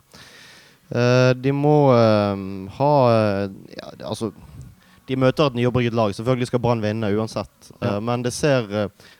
eh, 0.92 1.32
de 1.34 1.54
må 1.56 1.76
ha 1.90 2.92
ja, 3.74 3.90
Altså 4.06 4.30
de 5.06 5.14
møter 5.22 5.46
et 5.46 5.54
nyoppbygget 5.54 5.94
lag. 5.94 6.14
Selvfølgelig 6.14 6.48
skal 6.50 6.62
Brann 6.62 6.80
vinne 6.82 7.10
uansett. 7.14 7.68
Ja. 7.78 8.00
Men 8.02 8.22
det 8.26 8.32
ser, 8.34 8.66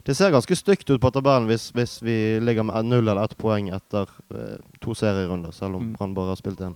det 0.07 0.17
ser 0.19 0.33
ganske 0.35 0.57
stygt 0.59 0.91
ut 0.91 0.99
på 1.03 1.13
tabellen 1.15 1.47
hvis, 1.47 1.69
hvis 1.75 2.01
vi 2.03 2.17
ligger 2.43 2.67
med 2.67 2.89
null 2.91 3.05
eller 3.07 3.23
ett 3.23 3.37
poeng 3.39 3.71
etter 3.71 4.11
to 4.83 4.97
serierunder, 4.99 5.55
selv 5.55 5.79
om 5.79 5.85
Mm. 5.87 5.93
Brann 5.95 6.15
bare 6.17 6.35
har 6.35 6.41
spilt 6.43 6.59
én. 6.67 6.75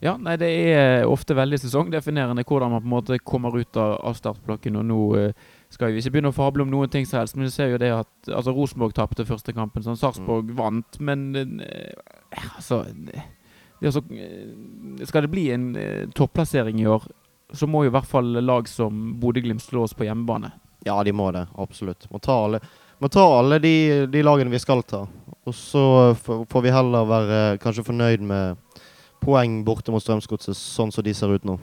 Ja, 0.00 0.12
nei, 0.14 0.36
det 0.38 0.48
er 0.70 1.08
ofte 1.10 1.34
veldig 1.34 1.58
sesongdefinerende 1.58 2.44
hvordan 2.46 2.70
man 2.70 2.82
på 2.82 2.86
en 2.86 2.92
måte 2.92 3.18
kommer 3.18 3.56
ut 3.58 3.76
av, 3.76 3.96
av 4.06 4.14
startblokken. 4.14 4.78
Og 4.78 4.86
nå 4.86 4.98
uh, 5.18 5.48
skal 5.74 5.90
vi 5.90 5.98
ikke 6.02 6.14
begynne 6.14 6.30
å 6.30 6.36
fable 6.36 6.62
om 6.62 6.70
noen 6.70 6.92
ting 6.92 7.06
som 7.08 7.18
helst, 7.20 7.34
men 7.36 7.48
vi 7.48 7.54
ser 7.56 7.72
jo 7.72 7.80
det 7.82 7.90
at 7.96 8.30
altså 8.30 8.54
Rosenborg 8.54 8.94
tapte 8.94 9.26
første 9.26 9.54
kampen. 9.56 9.82
Sånn, 9.82 9.98
Sarpsborg 9.98 10.52
vant, 10.58 11.00
men 11.02 11.26
uh, 11.34 12.14
altså 12.54 12.84
det, 12.94 13.24
eh, 13.82 15.06
Skal 15.06 15.26
det 15.26 15.32
bli 15.32 15.50
en 15.54 15.68
eh, 15.76 16.08
topplassering 16.14 16.80
i 16.80 16.86
år, 16.86 17.04
så 17.52 17.66
må 17.66 17.84
jo 17.84 17.90
i 17.90 17.94
hvert 17.94 18.08
fall 18.08 18.38
lag 18.44 18.68
som 18.68 19.16
Bodø-Glimt 19.20 19.62
slås 19.62 19.94
på 19.98 20.06
hjemmebane. 20.06 20.52
Ja, 20.86 21.00
de 21.04 21.12
må 21.12 21.30
det. 21.34 21.46
Absolutt. 21.58 22.06
Må 22.12 22.20
ta 22.22 22.36
alle, 22.44 22.60
må 23.02 23.10
ta 23.10 23.24
alle 23.38 23.58
de, 23.62 24.06
de 24.10 24.22
lagene 24.22 24.52
vi 24.52 24.60
skal 24.62 24.82
ta. 24.86 25.06
Og 25.48 25.54
så 25.56 26.14
får 26.18 26.44
får 26.50 26.64
vi 26.64 26.74
heller 26.74 27.08
være 27.08 27.40
kanskje 27.62 27.86
fornøyd 27.86 28.24
med 28.28 28.82
poeng 29.22 29.60
borte 29.66 29.92
mot 29.94 30.02
Strømsgodset, 30.02 30.56
sånn 30.56 30.92
som 30.94 31.04
de 31.06 31.14
ser 31.16 31.34
ut 31.34 31.46
nå. 31.48 31.58